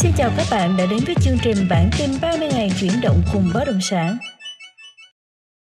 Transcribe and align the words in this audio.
Xin 0.00 0.12
chào 0.16 0.30
các 0.36 0.46
bạn 0.50 0.74
đã 0.78 0.86
đến 0.86 1.00
với 1.06 1.14
chương 1.20 1.36
trình 1.42 1.56
bản 1.70 1.90
tin 1.98 2.10
30 2.22 2.48
ngày 2.52 2.70
chuyển 2.80 2.92
động 3.02 3.22
cùng 3.32 3.50
bất 3.54 3.64
động 3.66 3.80
sản. 3.80 4.16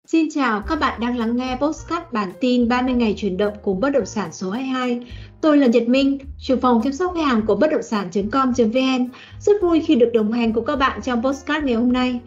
Xin 0.08 0.28
chào 0.34 0.62
các 0.62 0.80
bạn 0.80 1.00
đang 1.00 1.18
lắng 1.18 1.36
nghe 1.36 1.58
postcard 1.62 2.06
bản 2.12 2.32
tin 2.42 2.68
30 2.68 2.94
ngày 2.94 3.14
chuyển 3.18 3.38
động 3.38 3.54
cùng 3.62 3.80
bất 3.80 3.90
động 3.90 4.06
sản 4.06 4.32
số 4.32 4.50
22. 4.50 5.08
Tôi 5.42 5.58
là 5.58 5.68
Nhật 5.68 5.84
Minh, 5.88 6.18
trưởng 6.38 6.62
phòng 6.62 6.82
chăm 6.84 6.94
sóc 6.94 7.12
khách 7.16 7.26
hàng 7.26 7.46
của 7.46 7.56
bất 7.56 7.72
động 7.72 7.84
sản.com.vn. 7.84 9.10
Rất 9.40 9.62
vui 9.62 9.84
khi 9.86 9.96
được 9.96 10.10
đồng 10.14 10.32
hành 10.32 10.54
cùng 10.54 10.66
các 10.66 10.76
bạn 10.76 11.02
trong 11.02 11.24
postcard 11.24 11.66
ngày 11.66 11.76
hôm 11.76 11.94
nay. 11.94 12.20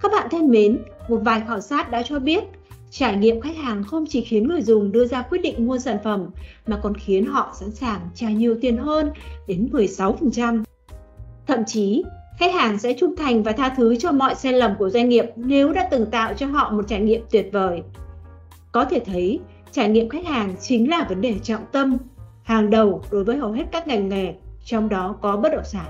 Các 0.00 0.12
bạn 0.12 0.28
thân 0.30 0.50
mến, 0.50 0.78
một 1.08 1.20
vài 1.24 1.42
khảo 1.48 1.60
sát 1.60 1.90
đã 1.90 2.02
cho 2.02 2.18
biết 2.18 2.44
Trải 2.90 3.16
nghiệm 3.16 3.40
khách 3.40 3.56
hàng 3.56 3.84
không 3.84 4.04
chỉ 4.08 4.20
khiến 4.20 4.48
người 4.48 4.62
dùng 4.62 4.92
đưa 4.92 5.06
ra 5.06 5.22
quyết 5.22 5.42
định 5.42 5.66
mua 5.66 5.78
sản 5.78 5.96
phẩm 6.04 6.30
mà 6.66 6.80
còn 6.82 6.94
khiến 6.94 7.26
họ 7.26 7.54
sẵn 7.60 7.70
sàng 7.70 8.00
trả 8.14 8.28
nhiều 8.28 8.56
tiền 8.60 8.76
hơn 8.76 9.10
đến 9.48 9.68
16%. 9.72 10.62
Thậm 11.46 11.64
chí, 11.66 12.04
khách 12.38 12.54
hàng 12.54 12.78
sẽ 12.78 12.92
trung 12.92 13.16
thành 13.16 13.42
và 13.42 13.52
tha 13.52 13.68
thứ 13.68 13.96
cho 13.96 14.12
mọi 14.12 14.34
sai 14.34 14.52
lầm 14.52 14.74
của 14.78 14.90
doanh 14.90 15.08
nghiệp 15.08 15.24
nếu 15.36 15.72
đã 15.72 15.88
từng 15.90 16.06
tạo 16.06 16.34
cho 16.34 16.46
họ 16.46 16.70
một 16.70 16.88
trải 16.88 17.00
nghiệm 17.00 17.22
tuyệt 17.30 17.48
vời. 17.52 17.82
Có 18.72 18.84
thể 18.84 19.00
thấy, 19.06 19.40
trải 19.72 19.88
nghiệm 19.88 20.08
khách 20.08 20.26
hàng 20.26 20.54
chính 20.60 20.90
là 20.90 21.06
vấn 21.08 21.20
đề 21.20 21.34
trọng 21.42 21.64
tâm, 21.72 21.96
hàng 22.42 22.70
đầu 22.70 23.02
đối 23.10 23.24
với 23.24 23.36
hầu 23.36 23.52
hết 23.52 23.64
các 23.72 23.88
ngành 23.88 24.08
nghề, 24.08 24.34
trong 24.64 24.88
đó 24.88 25.16
có 25.22 25.36
bất 25.36 25.48
động 25.52 25.64
sản. 25.64 25.86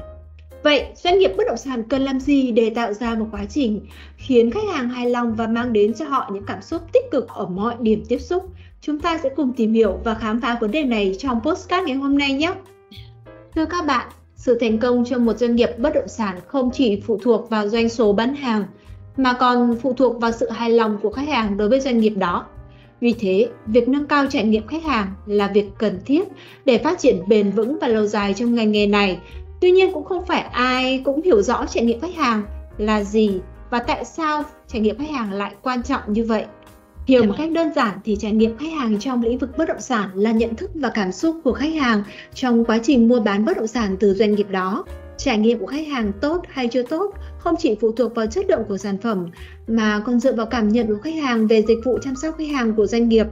Vậy, 0.62 0.86
doanh 0.95 1.18
nghiệp 1.18 1.30
bất 1.36 1.45
động 1.46 1.56
sản 1.56 1.82
cần 1.88 2.02
làm 2.02 2.20
gì 2.20 2.52
để 2.52 2.70
tạo 2.70 2.92
ra 2.92 3.14
một 3.14 3.26
quá 3.30 3.45
trình 3.50 3.86
khiến 4.16 4.50
khách 4.50 4.64
hàng 4.73 4.88
hài 4.88 5.10
lòng 5.10 5.34
và 5.34 5.46
mang 5.46 5.73
đến 5.73 5.95
cho 5.95 6.04
họ 6.04 6.30
những 6.32 6.45
cảm 6.46 6.62
xúc 6.62 6.82
tích 6.92 7.04
cực 7.10 7.28
ở 7.28 7.46
mọi 7.46 7.74
điểm 7.80 8.04
tiếp 8.09 8.18
xúc? 8.18 8.50
Chúng 8.80 9.00
ta 9.00 9.18
sẽ 9.23 9.28
cùng 9.36 9.52
tìm 9.52 9.73
hiểu 9.73 9.98
và 10.04 10.14
khám 10.14 10.40
phá 10.40 10.59
vấn 10.60 10.70
đề 10.70 10.84
này 10.84 11.16
trong 11.18 11.40
postcard 11.40 11.86
ngày 11.86 11.96
hôm 11.96 12.18
nay 12.18 12.32
nhé. 12.32 12.54
Thưa 13.54 13.64
các 13.64 13.86
bạn, 13.86 14.09
sự 14.37 14.59
thành 14.61 14.79
công 14.79 15.05
cho 15.05 15.19
một 15.19 15.38
doanh 15.38 15.56
nghiệp 15.56 15.70
bất 15.79 15.95
động 15.95 16.09
sản 16.09 16.41
không 16.47 16.70
chỉ 16.70 17.01
phụ 17.06 17.18
thuộc 17.23 17.51
vào 17.51 17.68
doanh 17.68 17.88
số 17.88 18.13
bán 18.13 18.35
hàng 18.35 18.65
mà 19.16 19.32
còn 19.32 19.76
phụ 19.82 19.93
thuộc 19.93 20.21
vào 20.21 20.32
sự 20.32 20.51
hài 20.51 20.71
lòng 20.71 20.99
của 21.02 21.10
khách 21.10 21.29
hàng 21.29 21.57
đối 21.57 21.68
với 21.68 21.80
doanh 21.80 21.99
nghiệp 21.99 22.15
đó. 22.16 22.46
Vì 23.01 23.15
thế, 23.18 23.49
việc 23.66 23.88
nâng 23.88 24.07
cao 24.07 24.26
trải 24.30 24.45
nghiệm 24.45 24.66
khách 24.66 24.85
hàng 24.85 25.07
là 25.26 25.51
việc 25.54 25.66
cần 25.79 25.99
thiết 26.07 26.29
để 26.65 26.79
phát 26.79 26.99
triển 26.99 27.29
bền 27.29 27.51
vững 27.51 27.79
và 27.80 27.88
lâu 27.88 28.07
dài 28.07 28.35
trong 28.35 28.54
ngành 28.54 28.73
nghề 28.73 28.87
này 28.87 29.18
Tuy 29.65 29.71
nhiên 29.71 29.93
cũng 29.93 30.04
không 30.04 30.26
phải 30.26 30.41
ai 30.41 31.02
cũng 31.04 31.23
hiểu 31.23 31.43
rõ 31.43 31.66
trải 31.66 31.85
nghiệm 31.85 32.01
khách 32.01 32.15
hàng 32.15 32.43
là 32.79 33.02
gì 33.02 33.41
và 33.71 33.79
tại 33.79 34.04
sao 34.04 34.43
trải 34.66 34.80
nghiệm 34.80 34.98
khách 34.98 35.10
hàng 35.10 35.32
lại 35.32 35.54
quan 35.63 35.82
trọng 35.82 36.01
như 36.07 36.24
vậy. 36.24 36.45
Hiểu 37.07 37.24
một 37.24 37.35
cách 37.38 37.52
đơn 37.52 37.73
giản 37.77 37.99
thì 38.05 38.16
trải 38.21 38.33
nghiệm 38.33 38.57
khách 38.59 38.73
hàng 38.79 38.99
trong 38.99 39.23
lĩnh 39.23 39.38
vực 39.38 39.51
bất 39.59 39.69
động 39.69 39.80
sản 39.80 40.10
là 40.15 40.33
nhận 40.33 40.57
thức 40.57 40.71
và 40.74 40.91
cảm 40.95 41.13
xúc 41.13 41.37
của 41.45 41.52
khách 41.52 41.74
hàng 41.74 42.02
trong 42.35 42.65
quá 42.65 42.79
trình 42.83 43.09
mua 43.09 43.21
bán 43.21 43.45
bất 43.45 43.57
động 43.57 43.66
sản 43.66 43.97
từ 44.01 44.15
doanh 44.15 44.35
nghiệp 44.35 44.51
đó. 44.51 44.85
Trải 45.16 45.38
nghiệm 45.38 45.59
của 45.59 45.66
khách 45.66 45.87
hàng 45.87 46.13
tốt 46.21 46.43
hay 46.49 46.69
chưa 46.69 46.82
tốt 46.82 47.15
không 47.38 47.55
chỉ 47.59 47.77
phụ 47.80 47.93
thuộc 47.93 48.15
vào 48.15 48.27
chất 48.27 48.45
lượng 48.49 48.63
của 48.69 48.77
sản 48.77 48.99
phẩm 48.99 49.27
mà 49.66 50.02
còn 50.07 50.21
dựa 50.21 50.32
vào 50.32 50.47
cảm 50.47 50.69
nhận 50.69 50.87
của 50.87 50.99
khách 51.02 51.15
hàng 51.15 51.47
về 51.47 51.63
dịch 51.63 51.79
vụ 51.85 51.99
chăm 52.02 52.16
sóc 52.16 52.35
khách 52.38 52.51
hàng 52.52 52.75
của 52.75 52.87
doanh 52.87 53.09
nghiệp. 53.09 53.27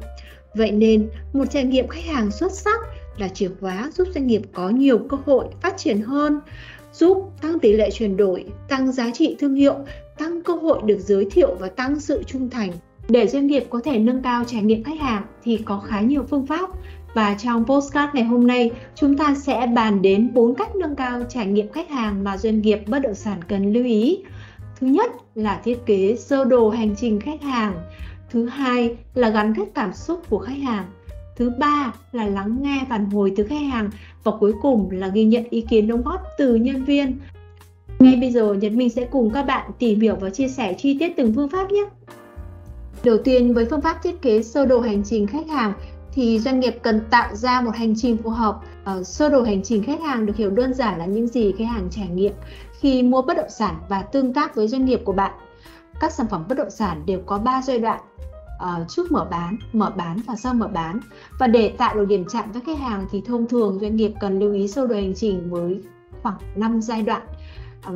Vậy 0.55 0.71
nên, 0.71 1.09
một 1.33 1.45
trải 1.51 1.65
nghiệm 1.65 1.89
khách 1.89 2.05
hàng 2.05 2.31
xuất 2.31 2.53
sắc 2.53 2.81
là 3.19 3.29
chìa 3.29 3.49
khóa 3.61 3.91
giúp 3.95 4.09
doanh 4.15 4.27
nghiệp 4.27 4.43
có 4.53 4.69
nhiều 4.69 4.99
cơ 4.99 5.17
hội 5.27 5.45
phát 5.61 5.79
triển 5.79 6.01
hơn, 6.01 6.41
giúp 6.93 7.31
tăng 7.43 7.59
tỷ 7.59 7.73
lệ 7.73 7.91
chuyển 7.91 8.17
đổi, 8.17 8.45
tăng 8.69 8.93
giá 8.93 9.11
trị 9.15 9.37
thương 9.39 9.55
hiệu, 9.55 9.75
tăng 10.19 10.43
cơ 10.43 10.55
hội 10.55 10.79
được 10.85 10.99
giới 11.01 11.27
thiệu 11.31 11.57
và 11.61 11.69
tăng 11.69 12.01
sự 12.01 12.23
trung 12.27 12.51
thành. 12.51 12.73
Để 13.09 13.27
doanh 13.27 13.47
nghiệp 13.47 13.65
có 13.71 13.81
thể 13.85 13.99
nâng 13.99 14.23
cao 14.23 14.45
trải 14.45 14.63
nghiệm 14.63 14.83
khách 14.83 15.01
hàng 15.01 15.23
thì 15.45 15.59
có 15.65 15.79
khá 15.79 16.01
nhiều 16.01 16.25
phương 16.31 16.47
pháp. 16.47 16.71
Và 17.15 17.35
trong 17.35 17.65
postcard 17.65 18.15
ngày 18.15 18.25
hôm 18.25 18.47
nay, 18.47 18.71
chúng 18.95 19.17
ta 19.17 19.35
sẽ 19.35 19.67
bàn 19.75 20.03
đến 20.03 20.31
4 20.35 20.55
cách 20.55 20.77
nâng 20.77 20.97
cao 20.97 21.23
trải 21.29 21.47
nghiệm 21.47 21.73
khách 21.73 21.91
hàng 21.91 22.25
mà 22.25 22.37
doanh 22.37 22.61
nghiệp 22.61 22.81
bất 22.87 22.99
động 22.99 23.15
sản 23.15 23.41
cần 23.49 23.73
lưu 23.73 23.85
ý. 23.85 24.19
Thứ 24.81 24.87
nhất 24.87 25.13
là 25.35 25.61
thiết 25.65 25.87
kế 25.87 26.17
sơ 26.17 26.45
đồ 26.45 26.71
hành 26.71 26.95
trình 26.97 27.21
khách 27.21 27.43
hàng. 27.43 27.75
Thứ 28.31 28.47
hai 28.47 28.97
là 29.15 29.31
gắn 29.31 29.55
kết 29.57 29.65
cảm 29.75 29.93
xúc 29.93 30.23
của 30.31 30.39
khách 30.39 30.59
hàng. 30.63 30.85
Thứ 31.37 31.53
ba 31.59 31.93
là 32.13 32.27
lắng 32.27 32.59
nghe 32.63 32.81
phản 32.89 33.11
hồi 33.11 33.33
từ 33.37 33.45
khách 33.45 33.63
hàng. 33.73 33.91
Và 34.25 34.33
cuối 34.41 34.53
cùng 34.63 34.91
là 34.91 35.09
ghi 35.09 35.25
nhận 35.25 35.45
ý 35.51 35.61
kiến 35.61 35.89
đóng 35.89 36.03
góp 36.05 36.21
từ 36.39 36.55
nhân 36.55 36.85
viên. 36.85 37.19
Ngay 37.99 38.17
bây 38.17 38.33
giờ 38.33 38.55
Nhật 38.55 38.73
Minh 38.73 38.91
sẽ 38.91 39.05
cùng 39.11 39.31
các 39.31 39.43
bạn 39.43 39.71
tìm 39.79 40.01
hiểu 40.01 40.17
và 40.21 40.31
chia 40.31 40.49
sẻ 40.49 40.75
chi 40.79 40.97
tiết 41.01 41.13
từng 41.17 41.33
phương 41.35 41.49
pháp 41.49 41.73
nhé 41.73 41.85
đầu 43.05 43.19
tiên 43.19 43.55
với 43.55 43.67
phương 43.71 43.81
pháp 43.81 44.03
thiết 44.03 44.23
kế 44.23 44.43
sơ 44.43 44.67
đồ 44.67 44.81
hành 44.81 45.03
trình 45.05 45.27
khách 45.27 45.49
hàng 45.49 45.73
thì 46.13 46.39
doanh 46.39 46.61
nghiệp 46.61 46.77
cần 46.83 47.01
tạo 47.11 47.35
ra 47.35 47.61
một 47.61 47.71
hành 47.75 47.95
trình 47.97 48.17
phù 48.17 48.31
hợp 48.31 48.61
ờ, 48.85 49.03
sơ 49.03 49.29
đồ 49.29 49.43
hành 49.43 49.63
trình 49.63 49.83
khách 49.83 50.01
hàng 50.01 50.27
được 50.27 50.37
hiểu 50.37 50.51
đơn 50.51 50.75
giản 50.75 50.99
là 50.99 51.07
những 51.07 51.27
gì 51.27 51.53
khách 51.59 51.69
hàng 51.69 51.89
trải 51.91 52.09
nghiệm 52.09 52.33
khi 52.81 53.03
mua 53.03 53.23
bất 53.23 53.37
động 53.37 53.51
sản 53.51 53.75
và 53.89 54.03
tương 54.03 54.33
tác 54.33 54.55
với 54.55 54.69
doanh 54.69 54.85
nghiệp 54.85 55.01
của 55.05 55.13
bạn 55.13 55.33
các 56.01 56.13
sản 56.13 56.27
phẩm 56.27 56.45
bất 56.49 56.59
động 56.59 56.71
sản 56.71 57.03
đều 57.07 57.21
có 57.27 57.39
3 57.39 57.63
giai 57.63 57.79
đoạn 57.79 58.01
uh, 58.63 58.89
trước 58.89 59.13
mở 59.13 59.27
bán, 59.31 59.57
mở 59.73 59.93
bán 59.97 60.21
và 60.27 60.37
sau 60.37 60.55
mở 60.55 60.69
bán. 60.69 61.01
Và 61.39 61.47
để 61.47 61.69
tạo 61.69 61.95
được 61.95 62.05
điểm 62.05 62.25
chạm 62.33 62.53
với 62.53 62.63
khách 62.67 62.79
hàng 62.79 63.07
thì 63.11 63.23
thông 63.27 63.49
thường 63.49 63.79
doanh 63.81 63.97
nghiệp 63.97 64.13
cần 64.21 64.39
lưu 64.39 64.53
ý 64.53 64.69
sơ 64.69 64.87
đồ 64.87 64.95
hành 64.95 65.15
trình 65.15 65.51
với 65.51 65.81
khoảng 66.23 66.37
5 66.57 66.81
giai 66.81 67.03
đoạn. 67.03 67.23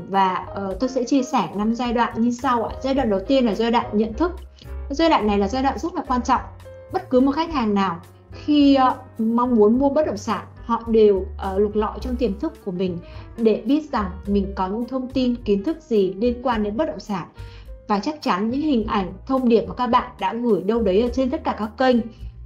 Và 0.09 0.47
uh, 0.53 0.81
tôi 0.81 0.89
sẽ 0.89 1.05
chia 1.05 1.23
sẻ 1.23 1.49
5 1.57 1.75
giai 1.75 1.93
đoạn 1.93 2.23
như 2.23 2.31
sau 2.31 2.65
ạ. 2.65 2.75
Giai 2.83 2.95
đoạn 2.95 3.11
đầu 3.11 3.21
tiên 3.29 3.47
là 3.47 3.55
giai 3.55 3.71
đoạn 3.71 3.87
nhận 3.93 4.13
thức. 4.15 4.33
Giai 4.91 5.09
đoạn 5.09 5.27
này 5.27 5.39
là 5.39 5.49
giai 5.49 5.63
đoạn 5.63 5.79
rất 5.79 5.95
là 5.95 6.03
quan 6.07 6.23
trọng. 6.23 6.41
Bất 6.93 7.11
cứ 7.11 7.21
một 7.21 7.33
khách 7.33 7.53
hàng 7.53 7.75
nào 7.75 8.01
khi 8.33 8.79
uh, 8.91 9.21
mong 9.21 9.57
muốn 9.57 9.79
mua 9.79 9.89
bất 9.89 10.07
động 10.07 10.17
sản 10.17 10.47
họ 10.65 10.83
đều 10.87 11.17
uh, 11.17 11.27
lục 11.59 11.77
lọi 11.77 11.99
trong 12.01 12.17
tiềm 12.17 12.39
thức 12.39 12.65
của 12.65 12.71
mình 12.71 12.99
để 13.37 13.63
biết 13.65 13.93
rằng 13.93 14.11
mình 14.27 14.53
có 14.57 14.69
những 14.69 14.85
thông 14.85 15.09
tin 15.09 15.37
kiến 15.37 15.65
thức 15.65 15.83
gì 15.83 16.15
liên 16.15 16.43
quan 16.43 16.63
đến 16.63 16.77
bất 16.77 16.87
động 16.87 17.01
sản. 17.01 17.29
Và 17.89 17.99
chắc 17.99 18.23
chắn 18.23 18.51
những 18.51 18.61
hình 18.61 18.87
ảnh 18.87 19.13
thông 19.27 19.49
điệp 19.49 19.65
mà 19.69 19.75
các 19.75 19.87
bạn 19.87 20.11
đã 20.21 20.35
gửi 20.35 20.63
đâu 20.63 20.83
đấy 20.83 21.03
ở 21.03 21.09
trên 21.09 21.31
tất 21.31 21.45
cả 21.45 21.57
các 21.59 21.71
kênh 21.79 21.97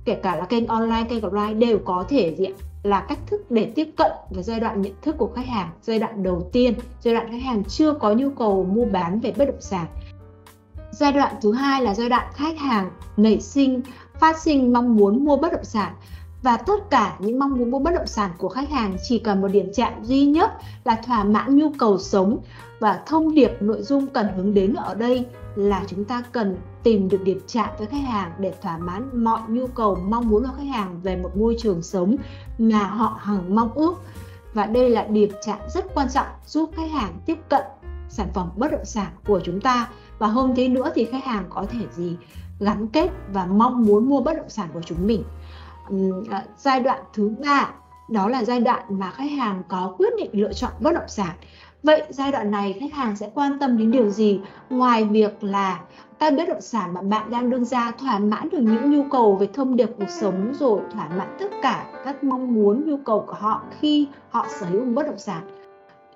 kể 0.04 0.14
cả 0.14 0.36
là 0.36 0.44
kênh 0.44 0.66
online 0.66 1.06
kênh 1.10 1.20
offline 1.24 1.58
đều 1.58 1.78
có 1.84 2.04
thể 2.08 2.34
gì 2.38 2.46
là 2.82 3.00
cách 3.00 3.18
thức 3.26 3.50
để 3.50 3.72
tiếp 3.74 3.88
cận 3.96 4.12
với 4.30 4.42
giai 4.42 4.60
đoạn 4.60 4.82
nhận 4.82 4.92
thức 5.02 5.16
của 5.18 5.30
khách 5.36 5.46
hàng 5.46 5.70
giai 5.82 5.98
đoạn 5.98 6.22
đầu 6.22 6.48
tiên. 6.52 6.74
Giai 7.00 7.14
đoạn 7.14 7.30
khách 7.30 7.42
hàng 7.42 7.64
chưa 7.64 7.92
có 7.92 8.12
nhu 8.12 8.30
cầu 8.30 8.64
mua 8.64 8.84
bán 8.84 9.20
về 9.20 9.32
bất 9.36 9.44
động 9.44 9.60
sản 9.60 9.86
giai 10.92 11.12
đoạn 11.12 11.34
thứ 11.40 11.52
hai 11.52 11.82
là 11.82 11.94
giai 11.94 12.08
đoạn 12.08 12.26
khách 12.34 12.58
hàng 12.58 12.90
nảy 13.16 13.40
sinh, 13.40 13.82
phát 14.20 14.38
sinh 14.38 14.72
mong 14.72 14.96
muốn 14.96 15.24
mua 15.24 15.36
bất 15.36 15.52
động 15.52 15.64
sản. 15.64 15.94
Và 16.42 16.56
tất 16.56 16.90
cả 16.90 17.16
những 17.18 17.38
mong 17.38 17.58
muốn 17.58 17.70
mua 17.70 17.78
bất 17.78 17.94
động 17.94 18.06
sản 18.06 18.30
của 18.38 18.48
khách 18.48 18.70
hàng 18.70 18.96
chỉ 19.08 19.18
cần 19.18 19.40
một 19.40 19.48
điểm 19.48 19.70
chạm 19.74 19.92
duy 20.02 20.26
nhất 20.26 20.50
là 20.84 21.00
thỏa 21.06 21.24
mãn 21.24 21.56
nhu 21.56 21.72
cầu 21.78 21.98
sống. 21.98 22.38
Và 22.80 23.00
thông 23.06 23.34
điệp 23.34 23.52
nội 23.60 23.82
dung 23.82 24.06
cần 24.06 24.26
hướng 24.36 24.54
đến 24.54 24.74
ở 24.74 24.94
đây 24.94 25.26
là 25.54 25.84
chúng 25.86 26.04
ta 26.04 26.22
cần 26.32 26.56
tìm 26.82 27.08
được 27.08 27.22
điểm 27.24 27.40
chạm 27.46 27.68
với 27.78 27.86
khách 27.86 28.04
hàng 28.08 28.32
để 28.38 28.54
thỏa 28.62 28.78
mãn 28.78 29.24
mọi 29.24 29.40
nhu 29.48 29.66
cầu 29.66 29.98
mong 30.08 30.28
muốn 30.28 30.42
của 30.42 30.52
khách 30.56 30.68
hàng 30.74 31.00
về 31.02 31.16
một 31.16 31.36
môi 31.36 31.56
trường 31.58 31.82
sống 31.82 32.16
mà 32.58 32.82
họ 32.82 33.18
hằng 33.20 33.54
mong 33.54 33.72
ước. 33.74 33.94
Và 34.54 34.66
đây 34.66 34.90
là 34.90 35.04
điểm 35.04 35.30
chạm 35.46 35.58
rất 35.74 35.94
quan 35.94 36.08
trọng 36.14 36.26
giúp 36.46 36.70
khách 36.76 36.90
hàng 36.90 37.18
tiếp 37.26 37.38
cận 37.48 37.62
sản 38.08 38.28
phẩm 38.34 38.48
bất 38.56 38.72
động 38.72 38.84
sản 38.84 39.06
của 39.26 39.40
chúng 39.44 39.60
ta 39.60 39.88
và 40.20 40.26
hơn 40.26 40.52
thế 40.56 40.68
nữa 40.68 40.92
thì 40.94 41.04
khách 41.04 41.24
hàng 41.24 41.44
có 41.48 41.66
thể 41.70 41.86
gì 41.92 42.16
gắn 42.60 42.86
kết 42.88 43.10
và 43.32 43.46
mong 43.46 43.82
muốn 43.82 44.08
mua 44.08 44.20
bất 44.20 44.36
động 44.36 44.48
sản 44.48 44.68
của 44.74 44.82
chúng 44.82 45.06
mình. 45.06 45.24
À, 46.30 46.44
giai 46.58 46.80
đoạn 46.80 47.00
thứ 47.12 47.32
ba 47.44 47.70
đó 48.08 48.28
là 48.28 48.44
giai 48.44 48.60
đoạn 48.60 48.82
mà 48.88 49.10
khách 49.10 49.30
hàng 49.30 49.62
có 49.68 49.94
quyết 49.98 50.14
định 50.18 50.30
lựa 50.32 50.52
chọn 50.52 50.72
bất 50.80 50.94
động 50.94 51.08
sản. 51.08 51.36
Vậy 51.82 52.02
giai 52.08 52.32
đoạn 52.32 52.50
này 52.50 52.76
khách 52.80 52.92
hàng 52.92 53.16
sẽ 53.16 53.30
quan 53.34 53.58
tâm 53.58 53.78
đến 53.78 53.90
điều 53.90 54.10
gì? 54.10 54.40
Ngoài 54.70 55.04
việc 55.04 55.44
là 55.44 55.80
các 56.18 56.34
bất 56.36 56.48
động 56.48 56.60
sản 56.60 56.94
mà 56.94 57.02
bạn 57.02 57.30
đang 57.30 57.50
đưa 57.50 57.64
ra 57.64 57.90
thỏa 57.90 58.18
mãn 58.18 58.48
được 58.48 58.60
những 58.60 58.90
nhu 58.90 59.04
cầu 59.10 59.36
về 59.36 59.48
thông 59.54 59.76
điệp 59.76 59.90
cuộc 59.98 60.10
sống 60.20 60.52
rồi 60.54 60.80
thỏa 60.92 61.08
mãn 61.08 61.36
tất 61.40 61.50
cả 61.62 61.86
các 62.04 62.24
mong 62.24 62.54
muốn 62.54 62.90
nhu 62.90 62.96
cầu 62.96 63.24
của 63.26 63.34
họ 63.34 63.62
khi 63.80 64.08
họ 64.30 64.46
sở 64.60 64.66
hữu 64.66 64.84
một 64.84 64.92
bất 64.94 65.06
động 65.06 65.18
sản 65.18 65.59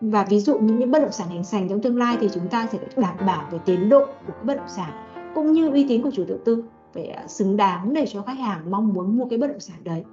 và 0.00 0.24
ví 0.24 0.40
dụ 0.40 0.58
như 0.58 0.74
những 0.74 0.90
bất 0.90 1.02
động 1.02 1.12
sản 1.12 1.28
hình 1.28 1.42
thành 1.50 1.68
trong 1.68 1.80
tương 1.80 1.98
lai 1.98 2.16
thì 2.20 2.28
chúng 2.34 2.48
ta 2.48 2.66
sẽ 2.72 2.78
đảm 2.96 3.16
bảo 3.26 3.48
về 3.50 3.58
tiến 3.64 3.88
độ 3.88 4.06
của 4.06 4.32
cái 4.32 4.44
bất 4.44 4.56
động 4.56 4.68
sản, 4.68 4.90
cũng 5.34 5.52
như 5.52 5.70
uy 5.70 5.86
tín 5.88 6.02
của 6.02 6.10
chủ 6.10 6.24
đầu 6.28 6.38
tư 6.44 6.64
phải 6.94 7.06
à, 7.06 7.26
xứng 7.26 7.56
đáng 7.56 7.94
để 7.94 8.06
cho 8.06 8.22
khách 8.22 8.38
hàng 8.38 8.70
mong 8.70 8.92
muốn 8.94 9.18
mua 9.18 9.24
cái 9.30 9.38
bất 9.38 9.46
động 9.46 9.60
sản 9.60 9.76
đấy. 9.84 10.04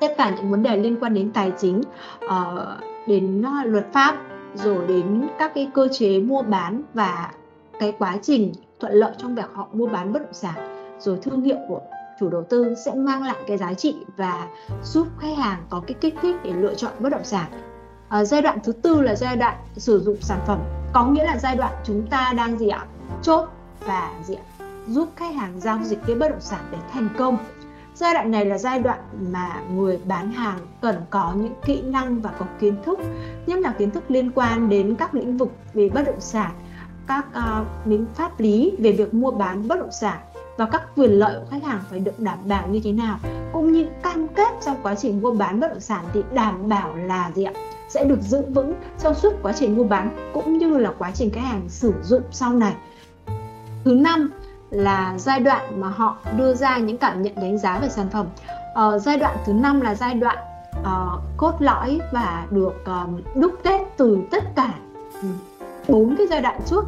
Tất 0.00 0.14
cả 0.18 0.34
những 0.36 0.50
vấn 0.50 0.62
đề 0.62 0.76
liên 0.76 0.96
quan 1.00 1.14
đến 1.14 1.30
tài 1.32 1.52
chính 1.58 1.82
ờ, 2.28 2.76
đến 3.06 3.42
à, 3.42 3.62
luật 3.64 3.86
pháp, 3.92 4.16
rồi 4.54 4.86
đến 4.86 5.28
các 5.38 5.54
cái 5.54 5.70
cơ 5.74 5.88
chế 5.92 6.20
mua 6.20 6.42
bán 6.42 6.82
và 6.94 7.32
cái 7.78 7.92
quá 7.98 8.18
trình 8.22 8.52
thuận 8.80 8.92
lợi 8.92 9.12
trong 9.18 9.34
việc 9.34 9.50
họ 9.52 9.68
mua 9.72 9.86
bán 9.86 10.12
bất 10.12 10.22
động 10.22 10.32
sản, 10.32 10.54
rồi 10.98 11.18
thương 11.22 11.42
hiệu 11.42 11.56
của 11.68 11.80
chủ 12.20 12.28
đầu 12.28 12.42
tư 12.42 12.74
sẽ 12.84 12.94
mang 12.94 13.22
lại 13.22 13.36
cái 13.46 13.56
giá 13.56 13.74
trị 13.74 13.96
và 14.16 14.48
giúp 14.84 15.06
khách 15.18 15.36
hàng 15.36 15.62
có 15.70 15.82
cái 15.86 15.94
kích 16.00 16.14
thích 16.22 16.36
để 16.44 16.52
lựa 16.52 16.74
chọn 16.74 16.92
bất 16.98 17.08
động 17.08 17.24
sản 17.24 17.73
à, 18.14 18.24
giai 18.24 18.42
đoạn 18.42 18.58
thứ 18.64 18.72
tư 18.72 19.00
là 19.00 19.14
giai 19.14 19.36
đoạn 19.36 19.56
sử 19.76 20.00
dụng 20.00 20.16
sản 20.20 20.40
phẩm 20.46 20.58
có 20.92 21.06
nghĩa 21.06 21.24
là 21.24 21.38
giai 21.38 21.56
đoạn 21.56 21.72
chúng 21.84 22.06
ta 22.06 22.32
đang 22.36 22.58
gì 22.58 22.68
ạ? 22.68 22.86
Chốt 23.22 23.48
và 23.86 24.12
gì 24.24 24.34
ạ? 24.34 24.44
Giúp 24.88 25.08
khách 25.16 25.34
hàng 25.34 25.60
giao 25.60 25.78
dịch 25.82 25.98
cái 26.06 26.16
bất 26.16 26.28
động 26.28 26.40
sản 26.40 26.60
để 26.72 26.78
thành 26.92 27.08
công. 27.18 27.36
Giai 27.94 28.14
đoạn 28.14 28.30
này 28.30 28.44
là 28.44 28.58
giai 28.58 28.78
đoạn 28.78 28.98
mà 29.32 29.60
người 29.74 30.00
bán 30.04 30.30
hàng 30.32 30.58
cần 30.80 30.96
có 31.10 31.32
những 31.36 31.54
kỹ 31.64 31.82
năng 31.82 32.20
và 32.20 32.30
có 32.38 32.46
kiến 32.60 32.76
thức 32.84 32.98
nhất 33.46 33.58
là 33.58 33.74
kiến 33.78 33.90
thức 33.90 34.04
liên 34.08 34.30
quan 34.34 34.68
đến 34.68 34.94
các 34.94 35.14
lĩnh 35.14 35.36
vực 35.36 35.50
về 35.74 35.88
bất 35.88 36.02
động 36.06 36.20
sản 36.20 36.50
các 37.06 37.26
uh, 37.90 38.00
pháp 38.14 38.40
lý 38.40 38.72
về 38.78 38.92
việc 38.92 39.14
mua 39.14 39.30
bán 39.30 39.68
bất 39.68 39.78
động 39.78 39.92
sản 39.92 40.18
và 40.56 40.66
các 40.66 40.82
quyền 40.96 41.10
lợi 41.10 41.40
của 41.40 41.46
khách 41.50 41.64
hàng 41.64 41.80
phải 41.90 41.98
được 41.98 42.20
đảm 42.20 42.38
bảo 42.48 42.68
như 42.68 42.80
thế 42.84 42.92
nào 42.92 43.18
cũng 43.52 43.72
như 43.72 43.86
cam 44.02 44.28
kết 44.28 44.48
trong 44.66 44.76
quá 44.82 44.94
trình 44.94 45.20
mua 45.20 45.30
bán 45.30 45.60
bất 45.60 45.68
động 45.68 45.80
sản 45.80 46.04
thì 46.12 46.22
đảm 46.32 46.68
bảo 46.68 46.96
là 46.96 47.30
gì 47.34 47.44
ạ? 47.44 47.52
Sẽ 47.88 48.04
được 48.04 48.20
giữ 48.20 48.42
vững 48.54 48.74
trong 48.98 49.14
suốt 49.14 49.32
quá 49.42 49.52
trình 49.52 49.76
mua 49.76 49.84
bán 49.84 50.30
cũng 50.34 50.58
như 50.58 50.78
là 50.78 50.92
quá 50.98 51.10
trình 51.14 51.30
khách 51.30 51.40
hàng 51.40 51.68
sử 51.68 51.94
dụng 52.02 52.22
sau 52.30 52.52
này. 52.52 52.74
Thứ 53.84 53.94
năm 53.94 54.30
là 54.70 55.14
giai 55.18 55.40
đoạn 55.40 55.80
mà 55.80 55.88
họ 55.88 56.16
đưa 56.36 56.54
ra 56.54 56.78
những 56.78 56.98
cảm 56.98 57.22
nhận 57.22 57.34
đánh 57.34 57.58
giá 57.58 57.78
về 57.78 57.88
sản 57.88 58.08
phẩm. 58.12 58.26
Ờ, 58.74 58.98
giai 58.98 59.18
đoạn 59.18 59.36
thứ 59.44 59.52
năm 59.52 59.80
là 59.80 59.94
giai 59.94 60.14
đoạn 60.14 60.38
uh, 60.80 61.22
cốt 61.36 61.52
lõi 61.58 62.00
và 62.12 62.46
được 62.50 62.84
um, 62.86 63.20
đúc 63.34 63.52
kết 63.64 63.80
từ 63.96 64.18
tất 64.30 64.44
cả 64.56 64.74
bốn 65.88 66.16
cái 66.16 66.26
giai 66.30 66.40
đoạn 66.40 66.60
trước 66.66 66.84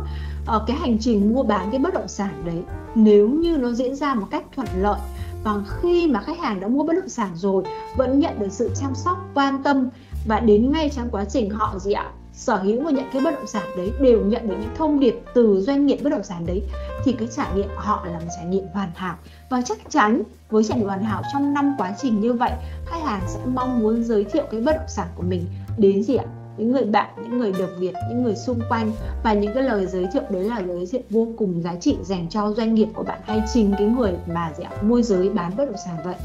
uh, 0.56 0.62
cái 0.66 0.76
hành 0.76 0.98
trình 1.00 1.34
mua 1.34 1.42
bán 1.42 1.70
cái 1.70 1.80
bất 1.80 1.94
động 1.94 2.08
sản 2.08 2.42
đấy. 2.46 2.62
Nếu 2.94 3.28
như 3.28 3.56
nó 3.56 3.72
diễn 3.72 3.94
ra 3.94 4.14
một 4.14 4.26
cách 4.30 4.44
thuận 4.56 4.68
lợi 4.76 5.00
và 5.44 5.52
khi 5.80 6.10
mà 6.10 6.20
khách 6.20 6.38
hàng 6.38 6.60
đã 6.60 6.68
mua 6.68 6.84
bất 6.84 6.92
động 6.96 7.08
sản 7.08 7.30
rồi 7.34 7.64
vẫn 7.96 8.20
nhận 8.20 8.38
được 8.38 8.52
sự 8.52 8.70
chăm 8.80 8.94
sóc 8.94 9.18
quan 9.34 9.62
tâm 9.62 9.88
và 10.26 10.40
đến 10.40 10.72
ngay 10.72 10.90
trong 10.96 11.08
quá 11.10 11.24
trình 11.24 11.50
họ 11.50 11.78
gì 11.78 11.92
ạ? 11.92 12.12
Sở 12.32 12.56
hữu 12.56 12.84
và 12.84 12.90
nhận 12.90 13.04
cái 13.12 13.22
bất 13.22 13.30
động 13.30 13.46
sản 13.46 13.62
đấy, 13.76 13.92
đều 14.00 14.24
nhận 14.24 14.48
được 14.48 14.54
những 14.60 14.74
thông 14.76 15.00
điệp 15.00 15.20
từ 15.34 15.60
doanh 15.60 15.86
nghiệp 15.86 15.98
bất 16.02 16.10
động 16.10 16.24
sản 16.24 16.46
đấy. 16.46 16.62
Thì 17.04 17.12
cái 17.12 17.28
trải 17.36 17.46
nghiệm 17.54 17.68
họ 17.76 18.06
là 18.06 18.18
một 18.18 18.26
trải 18.36 18.44
nghiệm 18.44 18.66
hoàn 18.72 18.90
hảo. 18.94 19.16
Và 19.50 19.62
chắc 19.62 19.78
chắn 19.90 20.22
với 20.50 20.64
trải 20.64 20.78
nghiệm 20.78 20.88
hoàn 20.88 21.02
hảo 21.02 21.22
trong 21.32 21.54
năm 21.54 21.74
quá 21.78 21.94
trình 22.02 22.20
như 22.20 22.32
vậy, 22.32 22.50
khách 22.86 23.02
hàng 23.04 23.20
sẽ 23.26 23.40
mong 23.54 23.80
muốn 23.80 24.04
giới 24.04 24.24
thiệu 24.24 24.44
cái 24.50 24.60
bất 24.60 24.76
động 24.76 24.88
sản 24.88 25.08
của 25.14 25.22
mình 25.22 25.44
đến 25.78 26.02
gì 26.02 26.16
ạ? 26.16 26.24
Những 26.56 26.72
người 26.72 26.84
bạn, 26.84 27.10
những 27.22 27.38
người 27.38 27.52
đồng 27.58 27.80
nghiệp, 27.80 27.92
những 28.08 28.22
người 28.22 28.36
xung 28.36 28.60
quanh. 28.68 28.92
Và 29.24 29.32
những 29.32 29.54
cái 29.54 29.62
lời 29.62 29.86
giới 29.86 30.06
thiệu 30.12 30.22
đấy 30.30 30.44
là 30.44 30.62
giới 30.66 30.86
thiệu 30.86 31.02
vô 31.10 31.28
cùng 31.38 31.62
giá 31.62 31.74
trị 31.80 31.96
dành 32.02 32.28
cho 32.30 32.52
doanh 32.52 32.74
nghiệp 32.74 32.88
của 32.94 33.02
bạn 33.02 33.20
hay 33.24 33.42
chính 33.54 33.74
cái 33.78 33.86
người 33.86 34.12
mà 34.26 34.52
gì 34.58 34.64
ạ? 34.64 34.70
Môi 34.82 35.02
giới 35.02 35.28
bán 35.28 35.56
bất 35.56 35.64
động 35.64 35.80
sản 35.86 35.96
vậy 36.04 36.16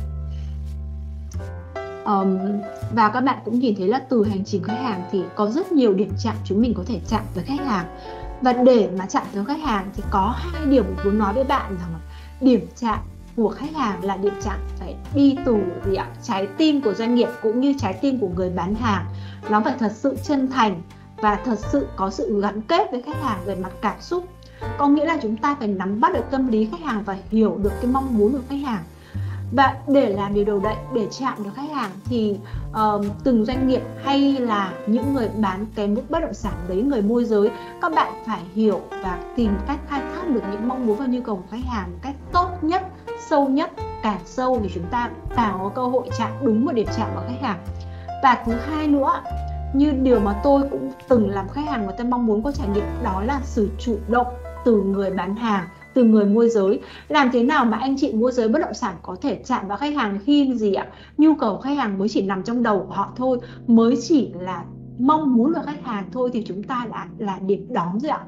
um, 2.05 2.37
và 2.95 3.09
các 3.09 3.21
bạn 3.21 3.39
cũng 3.45 3.59
nhìn 3.59 3.75
thấy 3.77 3.87
là 3.87 4.01
từ 4.09 4.25
hành 4.25 4.45
trình 4.45 4.63
khách 4.63 4.81
hàng 4.81 5.03
thì 5.11 5.23
có 5.35 5.47
rất 5.47 5.71
nhiều 5.71 5.93
điểm 5.93 6.11
chạm 6.23 6.35
chúng 6.45 6.61
mình 6.61 6.73
có 6.77 6.83
thể 6.87 6.99
chạm 7.07 7.21
với 7.35 7.43
khách 7.43 7.65
hàng. 7.65 7.85
Và 8.41 8.53
để 8.53 8.89
mà 8.97 9.05
chạm 9.05 9.23
tới 9.33 9.45
khách 9.45 9.59
hàng 9.63 9.89
thì 9.95 10.03
có 10.09 10.35
hai 10.37 10.65
điều 10.65 10.83
mình 10.83 10.95
muốn 11.05 11.17
nói 11.17 11.33
với 11.33 11.43
bạn 11.43 11.77
rằng 11.79 11.93
là 11.93 11.99
điểm 12.41 12.67
chạm 12.75 12.99
của 13.35 13.49
khách 13.49 13.75
hàng 13.75 14.03
là 14.03 14.17
điểm 14.17 14.33
chạm 14.43 14.59
phải 14.79 14.95
đi 15.15 15.35
từ 15.45 15.57
gì 15.85 15.95
ạ? 15.95 16.07
Trái 16.23 16.47
tim 16.57 16.81
của 16.81 16.93
doanh 16.93 17.15
nghiệp 17.15 17.29
cũng 17.41 17.61
như 17.61 17.73
trái 17.79 17.99
tim 18.01 18.19
của 18.19 18.29
người 18.35 18.49
bán 18.49 18.75
hàng. 18.75 19.05
Nó 19.49 19.61
phải 19.61 19.73
thật 19.79 19.91
sự 19.95 20.17
chân 20.23 20.51
thành 20.51 20.81
và 21.17 21.39
thật 21.45 21.59
sự 21.71 21.87
có 21.95 22.09
sự 22.09 22.41
gắn 22.41 22.61
kết 22.61 22.91
với 22.91 23.01
khách 23.01 23.23
hàng 23.23 23.39
về 23.45 23.55
mặt 23.55 23.71
cảm 23.81 24.01
xúc. 24.01 24.25
Có 24.77 24.87
nghĩa 24.87 25.05
là 25.05 25.17
chúng 25.21 25.37
ta 25.37 25.55
phải 25.59 25.67
nắm 25.67 26.01
bắt 26.01 26.13
được 26.13 26.23
tâm 26.31 26.47
lý 26.47 26.67
khách 26.71 26.81
hàng 26.81 27.03
và 27.03 27.17
hiểu 27.31 27.57
được 27.63 27.71
cái 27.81 27.91
mong 27.91 28.17
muốn 28.17 28.31
của 28.31 28.41
khách 28.49 28.61
hàng 28.65 28.83
và 29.51 29.75
để 29.87 30.13
làm 30.13 30.33
điều 30.33 30.45
đầu 30.45 30.59
đậy 30.59 30.75
để 30.93 31.07
chạm 31.19 31.43
được 31.43 31.51
khách 31.55 31.71
hàng 31.71 31.91
thì 32.05 32.35
uh, 32.69 33.05
từng 33.23 33.45
doanh 33.45 33.67
nghiệp 33.67 33.81
hay 34.03 34.37
là 34.39 34.73
những 34.87 35.13
người 35.13 35.29
bán 35.37 35.65
cái 35.75 35.87
mức 35.87 36.01
bất 36.09 36.19
động 36.19 36.33
sản 36.33 36.53
đấy 36.67 36.81
người 36.81 37.01
môi 37.01 37.25
giới 37.25 37.49
các 37.81 37.91
bạn 37.95 38.13
phải 38.27 38.41
hiểu 38.53 38.81
và 38.89 39.19
tìm 39.35 39.51
cách 39.67 39.79
khai 39.87 40.01
thác 40.01 40.29
được 40.29 40.43
những 40.51 40.67
mong 40.67 40.87
muốn 40.87 40.97
và 40.97 41.05
nhu 41.05 41.21
cầu 41.21 41.35
của 41.35 41.47
khách 41.51 41.65
hàng 41.65 41.91
một 41.91 41.97
cách 42.01 42.15
tốt 42.31 42.49
nhất 42.61 42.83
sâu 43.29 43.47
nhất 43.47 43.71
càng 44.01 44.19
sâu 44.25 44.59
thì 44.63 44.69
chúng 44.73 44.85
ta 44.91 45.09
càng 45.35 45.59
có 45.59 45.69
cơ 45.69 45.81
hội 45.87 46.09
chạm 46.17 46.31
đúng 46.41 46.65
một 46.65 46.71
điểm 46.71 46.87
chạm 46.97 47.09
vào 47.15 47.23
khách 47.27 47.41
hàng. 47.41 47.59
Và 48.23 48.43
thứ 48.45 48.51
hai 48.51 48.87
nữa 48.87 49.21
như 49.73 49.91
điều 49.91 50.19
mà 50.19 50.41
tôi 50.43 50.63
cũng 50.71 50.91
từng 51.07 51.29
làm 51.29 51.49
khách 51.49 51.67
hàng 51.67 51.87
và 51.87 51.93
tôi 51.97 52.07
mong 52.07 52.25
muốn 52.25 52.43
có 52.43 52.51
trải 52.51 52.67
nghiệm 52.73 52.85
đó 53.03 53.21
là 53.25 53.41
sự 53.43 53.69
chủ 53.79 53.97
động 54.07 54.27
từ 54.65 54.81
người 54.81 55.11
bán 55.11 55.35
hàng 55.35 55.67
từ 55.93 56.03
người 56.03 56.25
môi 56.25 56.49
giới. 56.49 56.79
Làm 57.07 57.29
thế 57.33 57.43
nào 57.43 57.65
mà 57.65 57.77
anh 57.77 57.95
chị 57.97 58.13
môi 58.13 58.31
giới 58.31 58.47
bất 58.47 58.59
động 58.59 58.73
sản 58.73 58.95
có 59.01 59.15
thể 59.21 59.41
chạm 59.45 59.67
vào 59.67 59.77
khách 59.77 59.95
hàng 59.95 60.19
khi 60.25 60.53
gì 60.55 60.73
ạ? 60.73 60.87
Nhu 61.17 61.35
cầu 61.35 61.57
khách 61.57 61.77
hàng 61.77 61.97
mới 61.97 62.09
chỉ 62.09 62.21
nằm 62.21 62.43
trong 62.43 62.63
đầu 62.63 62.85
của 62.87 62.93
họ 62.93 63.13
thôi, 63.15 63.39
mới 63.67 63.97
chỉ 64.01 64.33
là 64.39 64.63
mong 64.99 65.35
muốn 65.35 65.53
của 65.53 65.61
khách 65.65 65.85
hàng 65.85 66.09
thôi 66.11 66.29
thì 66.33 66.43
chúng 66.47 66.63
ta 66.63 66.87
đã 66.91 67.07
là 67.17 67.39
điểm 67.39 67.67
đón 67.69 67.99
rồi 67.99 68.11
ạ. 68.11 68.19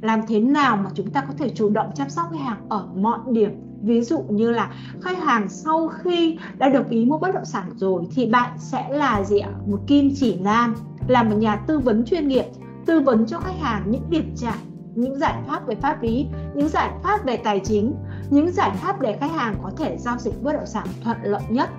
Làm 0.00 0.20
thế 0.28 0.40
nào 0.40 0.76
mà 0.76 0.90
chúng 0.94 1.10
ta 1.10 1.20
có 1.20 1.34
thể 1.38 1.48
chủ 1.48 1.68
động 1.68 1.90
chăm 1.94 2.10
sóc 2.10 2.26
khách 2.30 2.40
hàng 2.40 2.58
ở 2.68 2.88
mọi 2.96 3.18
điểm? 3.30 3.50
Ví 3.82 4.02
dụ 4.02 4.18
như 4.28 4.50
là 4.50 4.70
khách 5.02 5.18
hàng 5.18 5.48
sau 5.48 5.88
khi 5.88 6.38
đã 6.58 6.68
đồng 6.68 6.88
ý 6.88 7.04
mua 7.04 7.18
bất 7.18 7.34
động 7.34 7.44
sản 7.44 7.64
rồi 7.76 8.02
thì 8.14 8.26
bạn 8.26 8.50
sẽ 8.58 8.88
là 8.90 9.22
gì 9.24 9.38
ạ? 9.38 9.50
Một 9.66 9.78
kim 9.86 10.10
chỉ 10.16 10.38
nam, 10.40 10.74
là 11.08 11.22
một 11.22 11.36
nhà 11.36 11.56
tư 11.56 11.78
vấn 11.78 12.04
chuyên 12.04 12.28
nghiệp, 12.28 12.44
tư 12.86 13.00
vấn 13.00 13.26
cho 13.26 13.40
khách 13.40 13.58
hàng 13.60 13.82
những 13.90 14.02
điểm 14.10 14.34
chạm 14.36 14.58
những 14.98 15.18
giải 15.18 15.34
pháp 15.48 15.66
về 15.66 15.74
pháp 15.74 16.02
lý, 16.02 16.26
những 16.54 16.68
giải 16.68 16.90
pháp 17.02 17.24
về 17.24 17.36
tài 17.36 17.60
chính, 17.64 17.94
những 18.30 18.52
giải 18.52 18.70
pháp 18.74 19.00
để 19.00 19.16
khách 19.20 19.32
hàng 19.32 19.54
có 19.62 19.70
thể 19.76 19.96
giao 19.98 20.18
dịch 20.18 20.42
bất 20.42 20.52
động 20.52 20.66
sản 20.66 20.86
thuận 21.04 21.16
lợi 21.22 21.42
nhất. 21.48 21.70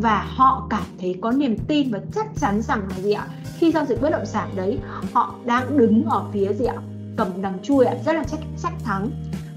Và 0.00 0.26
họ 0.28 0.66
cảm 0.70 0.82
thấy 1.00 1.18
có 1.22 1.30
niềm 1.30 1.56
tin 1.68 1.90
và 1.90 2.00
chắc 2.14 2.26
chắn 2.40 2.62
rằng 2.62 2.80
là 2.90 2.96
gì 3.02 3.12
ạ? 3.12 3.26
Khi 3.58 3.72
giao 3.72 3.84
dịch 3.84 4.02
bất 4.02 4.10
động 4.10 4.26
sản 4.26 4.48
đấy, 4.56 4.78
họ 5.12 5.34
đang 5.44 5.78
đứng 5.78 6.04
ở 6.04 6.24
phía 6.32 6.52
gì 6.52 6.64
ạ? 6.64 6.76
Cầm 7.16 7.42
đằng 7.42 7.58
chui 7.62 7.86
ạ, 7.86 7.94
rất 8.06 8.12
là 8.12 8.24
chắc 8.24 8.40
chắc 8.62 8.72
thắng. 8.84 9.10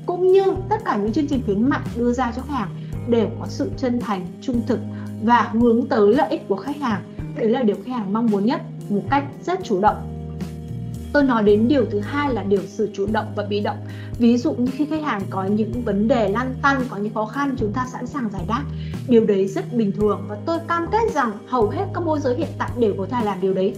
Cũng 0.05 0.27
như 0.27 0.43
tất 0.69 0.85
cả 0.85 0.97
những 0.97 1.13
chương 1.13 1.27
trình 1.27 1.41
khuyến 1.45 1.69
mại 1.69 1.81
đưa 1.95 2.13
ra 2.13 2.31
cho 2.35 2.41
khách 2.41 2.53
hàng 2.53 2.69
đều 3.09 3.27
có 3.39 3.45
sự 3.47 3.71
chân 3.77 3.99
thành, 3.99 4.27
trung 4.41 4.61
thực 4.67 4.79
và 5.23 5.49
hướng 5.53 5.87
tới 5.87 6.13
lợi 6.15 6.29
ích 6.29 6.47
của 6.47 6.55
khách 6.55 6.77
hàng. 6.81 7.01
Đấy 7.35 7.49
là 7.49 7.63
điều 7.63 7.75
khách 7.85 7.91
hàng 7.91 8.13
mong 8.13 8.25
muốn 8.25 8.45
nhất, 8.45 8.61
một 8.89 9.01
cách 9.09 9.23
rất 9.43 9.59
chủ 9.63 9.81
động 9.81 10.16
tôi 11.17 11.23
nói 11.23 11.43
đến 11.43 11.67
điều 11.67 11.85
thứ 11.91 11.99
hai 11.99 12.33
là 12.33 12.43
điều 12.43 12.61
sự 12.67 12.89
chủ 12.93 13.07
động 13.11 13.25
và 13.35 13.43
bị 13.49 13.59
động. 13.59 13.77
Ví 14.19 14.37
dụ 14.37 14.53
như 14.53 14.71
khi 14.71 14.85
khách 14.85 15.03
hàng 15.03 15.21
có 15.29 15.43
những 15.43 15.83
vấn 15.83 16.07
đề 16.07 16.29
lăn 16.29 16.55
tăn, 16.61 16.81
có 16.89 16.97
những 16.97 17.13
khó 17.13 17.25
khăn, 17.25 17.55
chúng 17.57 17.73
ta 17.73 17.85
sẵn 17.91 18.07
sàng 18.07 18.29
giải 18.29 18.41
đáp. 18.47 18.63
Điều 19.07 19.25
đấy 19.25 19.47
rất 19.47 19.73
bình 19.73 19.91
thường 19.91 20.25
và 20.27 20.37
tôi 20.45 20.59
cam 20.67 20.85
kết 20.91 21.13
rằng 21.13 21.31
hầu 21.47 21.69
hết 21.69 21.85
các 21.93 22.03
môi 22.03 22.19
giới 22.19 22.35
hiện 22.35 22.49
tại 22.57 22.69
đều 22.79 22.93
có 22.97 23.05
thể 23.05 23.25
làm 23.25 23.41
điều 23.41 23.53
đấy. 23.53 23.75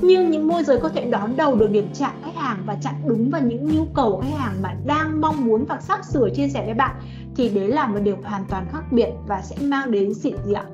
Nhưng 0.00 0.30
những 0.30 0.48
môi 0.48 0.64
giới 0.64 0.78
có 0.78 0.88
thể 0.88 1.10
đón 1.10 1.36
đầu 1.36 1.56
được 1.56 1.70
điểm 1.70 1.88
chạm 1.94 2.10
khách 2.24 2.34
hàng 2.34 2.62
và 2.66 2.76
chặn 2.82 2.94
đúng 3.06 3.30
vào 3.30 3.42
những 3.42 3.76
nhu 3.76 3.84
cầu 3.84 4.12
của 4.12 4.20
khách 4.22 4.38
hàng 4.38 4.62
mà 4.62 4.74
đang 4.86 5.20
mong 5.20 5.44
muốn 5.46 5.64
và 5.64 5.80
sắp 5.80 6.00
sửa 6.12 6.28
chia 6.36 6.48
sẻ 6.48 6.64
với 6.64 6.74
bạn, 6.74 6.96
thì 7.36 7.48
đấy 7.48 7.68
là 7.68 7.86
một 7.86 7.98
điều 8.02 8.16
hoàn 8.24 8.44
toàn 8.48 8.66
khác 8.72 8.92
biệt 8.92 9.10
và 9.26 9.42
sẽ 9.42 9.56
mang 9.62 9.90
đến 9.90 10.14
sự 10.14 10.30
gì 10.46 10.52
ạ? 10.52 10.64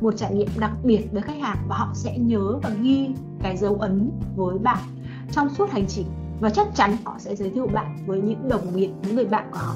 Một 0.00 0.14
trải 0.16 0.34
nghiệm 0.34 0.48
đặc 0.58 0.72
biệt 0.84 1.08
với 1.12 1.22
khách 1.22 1.40
hàng 1.40 1.58
và 1.68 1.76
họ 1.76 1.90
sẽ 1.94 2.18
nhớ 2.18 2.58
và 2.62 2.70
ghi 2.82 3.08
cái 3.42 3.56
dấu 3.56 3.74
ấn 3.74 4.10
với 4.36 4.58
bạn 4.58 4.78
trong 5.32 5.54
suốt 5.54 5.70
hành 5.70 5.86
trình 5.88 6.06
và 6.40 6.50
chắc 6.50 6.66
chắn 6.74 6.96
họ 7.04 7.16
sẽ 7.18 7.36
giới 7.36 7.50
thiệu 7.50 7.66
bạn 7.66 7.96
với 8.06 8.20
những 8.20 8.48
đồng 8.48 8.76
nghiệp 8.76 8.90
những 9.02 9.16
người 9.16 9.26
bạn 9.26 9.48
của 9.50 9.58
họ 9.58 9.74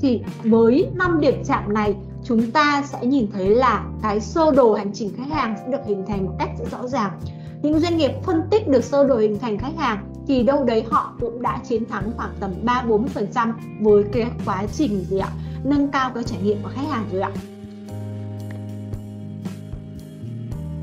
thì 0.00 0.22
với 0.44 0.88
năm 0.94 1.20
điểm 1.20 1.42
chạm 1.44 1.74
này 1.74 1.96
chúng 2.24 2.50
ta 2.50 2.82
sẽ 2.86 3.06
nhìn 3.06 3.30
thấy 3.32 3.50
là 3.50 3.84
cái 4.02 4.20
sơ 4.20 4.50
đồ 4.50 4.74
hành 4.74 4.92
trình 4.94 5.10
khách 5.16 5.30
hàng 5.30 5.56
sẽ 5.60 5.68
được 5.68 5.86
hình 5.86 6.04
thành 6.06 6.26
một 6.26 6.32
cách 6.38 6.50
rất 6.58 6.70
rõ 6.70 6.88
ràng 6.88 7.20
những 7.62 7.80
doanh 7.80 7.96
nghiệp 7.96 8.10
phân 8.24 8.42
tích 8.50 8.68
được 8.68 8.84
sơ 8.84 9.06
đồ 9.06 9.16
hình 9.16 9.38
thành 9.38 9.58
khách 9.58 9.76
hàng 9.76 10.12
thì 10.26 10.42
đâu 10.42 10.64
đấy 10.64 10.84
họ 10.90 11.14
cũng 11.20 11.42
đã 11.42 11.60
chiến 11.68 11.84
thắng 11.84 12.12
khoảng 12.16 12.34
tầm 12.40 12.50
3 12.62 12.84
40% 12.88 13.52
với 13.80 14.04
cái 14.12 14.26
quá 14.44 14.64
trình 14.72 15.04
gì 15.04 15.18
ạ? 15.18 15.28
Nâng 15.64 15.88
cao 15.88 16.10
cái 16.14 16.24
trải 16.24 16.38
nghiệm 16.42 16.62
của 16.62 16.70
khách 16.74 16.88
hàng 16.90 17.04
rồi 17.12 17.22
ạ. 17.22 17.30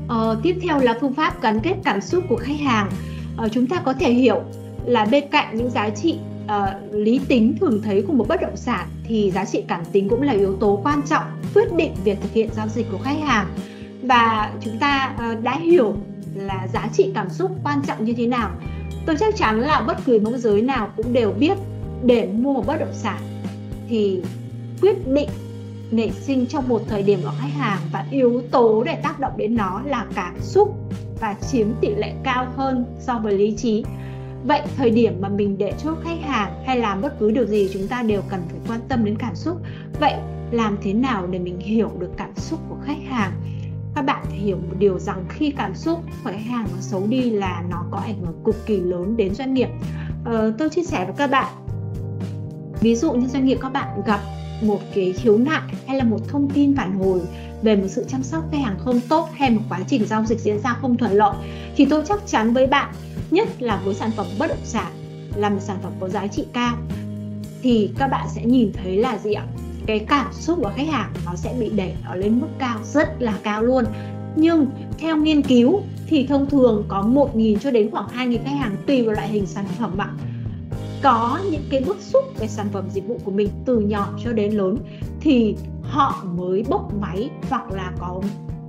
Ờ, 0.08 0.40
tiếp 0.42 0.56
theo 0.62 0.78
là 0.78 0.94
phương 1.00 1.14
pháp 1.14 1.42
gắn 1.42 1.60
kết 1.60 1.74
cảm 1.84 2.00
xúc 2.00 2.24
của 2.28 2.36
khách 2.36 2.60
hàng. 2.60 2.90
Ờ, 3.36 3.48
chúng 3.48 3.66
ta 3.66 3.80
có 3.84 3.92
thể 3.92 4.12
hiểu 4.12 4.42
là 4.86 5.04
bên 5.04 5.24
cạnh 5.30 5.56
những 5.56 5.70
giá 5.70 5.90
trị 5.90 6.18
uh, 6.44 6.94
lý 6.94 7.20
tính 7.28 7.56
thường 7.60 7.82
thấy 7.82 8.02
của 8.02 8.12
một 8.12 8.28
bất 8.28 8.40
động 8.40 8.56
sản 8.56 8.88
thì 9.04 9.30
giá 9.30 9.44
trị 9.44 9.64
cảm 9.68 9.84
tính 9.92 10.08
cũng 10.08 10.22
là 10.22 10.32
yếu 10.32 10.56
tố 10.56 10.80
quan 10.84 11.02
trọng 11.02 11.24
quyết 11.54 11.74
định 11.76 11.94
việc 12.04 12.18
thực 12.22 12.32
hiện 12.32 12.48
giao 12.56 12.68
dịch 12.68 12.86
của 12.92 12.98
khách 12.98 13.18
hàng. 13.22 13.46
Và 14.02 14.52
chúng 14.60 14.78
ta 14.78 15.16
uh, 15.16 15.42
đã 15.42 15.58
hiểu 15.58 15.94
là 16.34 16.68
giá 16.72 16.88
trị 16.92 17.10
cảm 17.14 17.30
xúc 17.30 17.50
quan 17.64 17.78
trọng 17.86 18.04
như 18.04 18.12
thế 18.12 18.26
nào. 18.26 18.50
Tôi 19.06 19.16
chắc 19.20 19.36
chắn 19.36 19.60
là 19.60 19.80
bất 19.80 19.96
cứ 20.04 20.18
môi 20.18 20.38
giới 20.38 20.62
nào 20.62 20.90
cũng 20.96 21.12
đều 21.12 21.32
biết 21.32 21.58
để 22.04 22.28
mua 22.32 22.52
một 22.52 22.66
bất 22.66 22.80
động 22.80 22.92
sản 22.92 23.20
thì 23.88 24.20
quyết 24.80 25.08
định 25.08 25.28
nảy 25.90 26.10
sinh 26.10 26.46
trong 26.46 26.68
một 26.68 26.82
thời 26.88 27.02
điểm 27.02 27.20
của 27.22 27.32
khách 27.40 27.52
hàng 27.56 27.78
và 27.92 28.04
yếu 28.10 28.42
tố 28.50 28.82
để 28.84 28.94
tác 29.02 29.20
động 29.20 29.32
đến 29.36 29.54
nó 29.54 29.82
là 29.86 30.06
cảm 30.14 30.34
xúc 30.40 30.76
và 31.20 31.34
chiếm 31.34 31.66
tỷ 31.80 31.94
lệ 31.94 32.12
cao 32.22 32.46
hơn 32.56 32.84
so 33.00 33.18
với 33.18 33.34
lý 33.34 33.54
trí. 33.56 33.84
Vậy 34.44 34.60
thời 34.76 34.90
điểm 34.90 35.20
mà 35.20 35.28
mình 35.28 35.58
để 35.58 35.72
cho 35.78 35.96
khách 36.04 36.20
hàng 36.22 36.62
hay 36.66 36.78
làm 36.78 37.02
bất 37.02 37.18
cứ 37.18 37.30
điều 37.30 37.46
gì 37.46 37.68
chúng 37.72 37.88
ta 37.88 38.02
đều 38.02 38.22
cần 38.28 38.40
phải 38.48 38.58
quan 38.68 38.80
tâm 38.88 39.04
đến 39.04 39.16
cảm 39.18 39.34
xúc 39.34 39.56
vậy 40.00 40.14
làm 40.50 40.76
thế 40.82 40.92
nào 40.92 41.26
để 41.26 41.38
mình 41.38 41.58
hiểu 41.58 41.90
được 41.98 42.10
cảm 42.16 42.34
xúc 42.36 42.60
của 42.68 42.76
khách 42.84 43.02
hàng? 43.08 43.32
Các 43.94 44.02
bạn 44.02 44.24
phải 44.28 44.38
hiểu 44.38 44.56
một 44.56 44.74
điều 44.78 44.98
rằng 44.98 45.24
khi 45.28 45.50
cảm 45.50 45.74
xúc 45.74 46.00
của 46.24 46.30
khách 46.30 46.44
hàng 46.50 46.66
nó 46.72 46.80
xấu 46.80 47.06
đi 47.06 47.30
là 47.30 47.64
nó 47.70 47.84
có 47.90 47.98
ảnh 47.98 48.20
hưởng 48.20 48.42
cực 48.44 48.66
kỳ 48.66 48.76
lớn 48.76 49.16
đến 49.16 49.34
doanh 49.34 49.54
nghiệp. 49.54 49.68
Ờ, 50.24 50.54
tôi 50.58 50.70
chia 50.70 50.84
sẻ 50.84 51.04
với 51.04 51.14
các 51.18 51.30
bạn. 51.30 51.52
Ví 52.80 52.96
dụ 52.96 53.12
như 53.12 53.26
doanh 53.26 53.44
nghiệp 53.44 53.58
các 53.60 53.72
bạn 53.72 54.02
gặp 54.06 54.20
một 54.62 54.80
cái 54.94 55.12
khiếu 55.12 55.38
nại 55.38 55.62
hay 55.86 55.96
là 55.96 56.04
một 56.04 56.28
thông 56.28 56.50
tin 56.50 56.76
phản 56.76 56.98
hồi 56.98 57.20
về 57.64 57.76
một 57.76 57.86
sự 57.88 58.04
chăm 58.08 58.22
sóc 58.22 58.44
khách 58.52 58.58
hàng 58.58 58.78
không 58.78 59.00
tốt 59.08 59.28
hay 59.34 59.50
một 59.50 59.62
quá 59.68 59.80
trình 59.88 60.06
giao 60.06 60.24
dịch 60.24 60.40
diễn 60.40 60.58
ra 60.58 60.76
không 60.80 60.96
thuận 60.96 61.12
lợi, 61.12 61.34
thì 61.76 61.84
tôi 61.84 62.02
chắc 62.08 62.26
chắn 62.26 62.52
với 62.52 62.66
bạn, 62.66 62.94
nhất 63.30 63.48
là 63.62 63.80
với 63.84 63.94
sản 63.94 64.10
phẩm 64.16 64.26
bất 64.38 64.46
động 64.46 64.64
sản, 64.64 64.92
là 65.36 65.48
một 65.48 65.60
sản 65.60 65.76
phẩm 65.82 65.92
có 66.00 66.08
giá 66.08 66.26
trị 66.26 66.44
cao, 66.52 66.76
thì 67.62 67.90
các 67.98 68.08
bạn 68.08 68.26
sẽ 68.34 68.44
nhìn 68.44 68.72
thấy 68.72 68.96
là 68.96 69.18
gì 69.18 69.32
ạ? 69.32 69.46
Cái 69.86 69.98
cảm 69.98 70.32
xúc 70.32 70.58
của 70.62 70.72
khách 70.76 70.88
hàng 70.88 71.12
nó 71.26 71.34
sẽ 71.36 71.54
bị 71.60 71.70
đẩy 71.70 71.92
nó 72.04 72.14
lên 72.14 72.40
mức 72.40 72.48
cao, 72.58 72.78
rất 72.84 73.08
là 73.18 73.34
cao 73.42 73.62
luôn. 73.62 73.84
Nhưng 74.36 74.66
theo 74.98 75.16
nghiên 75.16 75.42
cứu 75.42 75.82
thì 76.06 76.26
thông 76.26 76.50
thường 76.50 76.84
có 76.88 77.02
1.000 77.02 77.58
cho 77.58 77.70
đến 77.70 77.90
khoảng 77.90 78.08
2.000 78.08 78.38
khách 78.44 78.56
hàng 78.58 78.76
tùy 78.86 79.02
vào 79.02 79.14
loại 79.14 79.28
hình 79.28 79.46
sản 79.46 79.64
phẩm 79.78 79.98
ạ 79.98 80.08
có 81.04 81.40
những 81.50 81.64
cái 81.70 81.80
bức 81.80 81.96
xúc 82.00 82.24
về 82.38 82.48
sản 82.48 82.68
phẩm 82.72 82.84
dịch 82.90 83.06
vụ 83.06 83.20
của 83.24 83.30
mình 83.30 83.48
từ 83.64 83.80
nhỏ 83.80 84.08
cho 84.24 84.32
đến 84.32 84.52
lớn 84.52 84.78
thì 85.20 85.56
họ 85.82 86.24
mới 86.24 86.64
bốc 86.68 86.94
máy 87.00 87.30
hoặc 87.50 87.70
là 87.70 87.92
có 88.00 88.22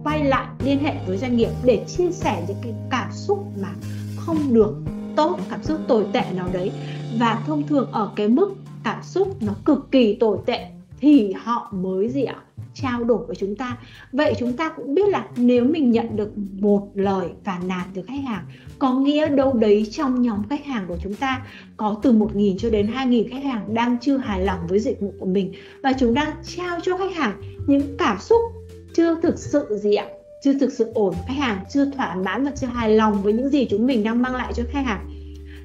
quay 0.03 0.23
lại 0.23 0.45
liên 0.63 0.79
hệ 0.79 0.93
với 1.07 1.17
doanh 1.17 1.37
nghiệp 1.37 1.49
để 1.63 1.85
chia 1.87 2.11
sẻ 2.11 2.43
những 2.47 2.57
cái 2.63 2.73
cảm 2.89 3.11
xúc 3.11 3.45
mà 3.61 3.69
không 4.17 4.53
được 4.53 4.75
tốt, 5.15 5.39
cảm 5.49 5.63
xúc 5.63 5.79
tồi 5.87 6.05
tệ 6.13 6.23
nào 6.35 6.49
đấy. 6.53 6.71
Và 7.19 7.43
thông 7.47 7.67
thường 7.67 7.91
ở 7.91 8.11
cái 8.15 8.27
mức 8.27 8.55
cảm 8.83 9.03
xúc 9.03 9.37
nó 9.41 9.53
cực 9.65 9.91
kỳ 9.91 10.15
tồi 10.15 10.37
tệ 10.45 10.74
thì 11.05 11.33
họ 11.33 11.71
mới 11.71 12.09
gì 12.09 12.23
ạ? 12.23 12.35
Trao 12.73 13.03
đổi 13.03 13.25
với 13.25 13.35
chúng 13.35 13.55
ta. 13.55 13.77
Vậy 14.11 14.33
chúng 14.39 14.53
ta 14.53 14.69
cũng 14.69 14.95
biết 14.95 15.09
là 15.09 15.27
nếu 15.37 15.65
mình 15.65 15.91
nhận 15.91 16.15
được 16.15 16.31
một 16.59 16.87
lời 16.93 17.27
phản 17.43 17.67
nàn 17.67 17.87
từ 17.93 18.01
khách 18.01 18.23
hàng, 18.27 18.45
có 18.79 18.93
nghĩa 18.93 19.27
đâu 19.27 19.53
đấy 19.53 19.87
trong 19.91 20.21
nhóm 20.21 20.47
khách 20.49 20.65
hàng 20.65 20.85
của 20.87 20.97
chúng 21.03 21.13
ta 21.13 21.45
có 21.77 21.99
từ 22.03 22.13
1.000 22.13 22.57
cho 22.57 22.69
đến 22.69 22.87
2.000 22.87 23.29
khách 23.31 23.43
hàng 23.43 23.73
đang 23.73 23.97
chưa 24.01 24.17
hài 24.17 24.45
lòng 24.45 24.59
với 24.67 24.79
dịch 24.79 25.01
vụ 25.01 25.13
của 25.19 25.25
mình 25.25 25.53
và 25.83 25.93
chúng 25.99 26.13
đang 26.13 26.31
trao 26.43 26.79
cho 26.83 26.97
khách 26.97 27.15
hàng 27.15 27.41
những 27.67 27.97
cảm 27.97 28.19
xúc 28.19 28.41
chưa 28.93 29.21
thực 29.21 29.39
sự 29.39 29.77
gì 29.81 29.95
ạ? 29.95 30.05
Chưa 30.43 30.53
thực 30.59 30.73
sự 30.73 30.91
ổn, 30.93 31.13
khách 31.27 31.37
hàng 31.37 31.63
chưa 31.73 31.91
thỏa 31.91 32.15
mãn 32.15 32.45
và 32.45 32.51
chưa 32.55 32.67
hài 32.67 32.89
lòng 32.89 33.21
với 33.21 33.33
những 33.33 33.49
gì 33.49 33.67
chúng 33.69 33.85
mình 33.85 34.03
đang 34.03 34.21
mang 34.21 34.35
lại 34.35 34.53
cho 34.55 34.63
khách 34.71 34.85
hàng. 34.85 35.09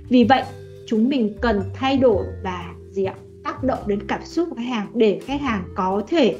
Vì 0.09 0.25
vậy, 0.25 0.43
chúng 0.87 1.09
mình 1.09 1.35
cần 1.41 1.63
thay 1.75 1.97
đổi 1.97 2.25
và 2.43 2.75
gì 2.91 3.05
ạ? 3.05 3.15
Tác 3.51 3.65
động 3.65 3.79
đến 3.87 4.07
cảm 4.07 4.25
xúc 4.25 4.49
của 4.51 4.57
khách 4.57 4.69
hàng 4.69 4.87
để 4.95 5.21
khách 5.27 5.41
hàng 5.41 5.65
có 5.75 6.03
thể 6.09 6.39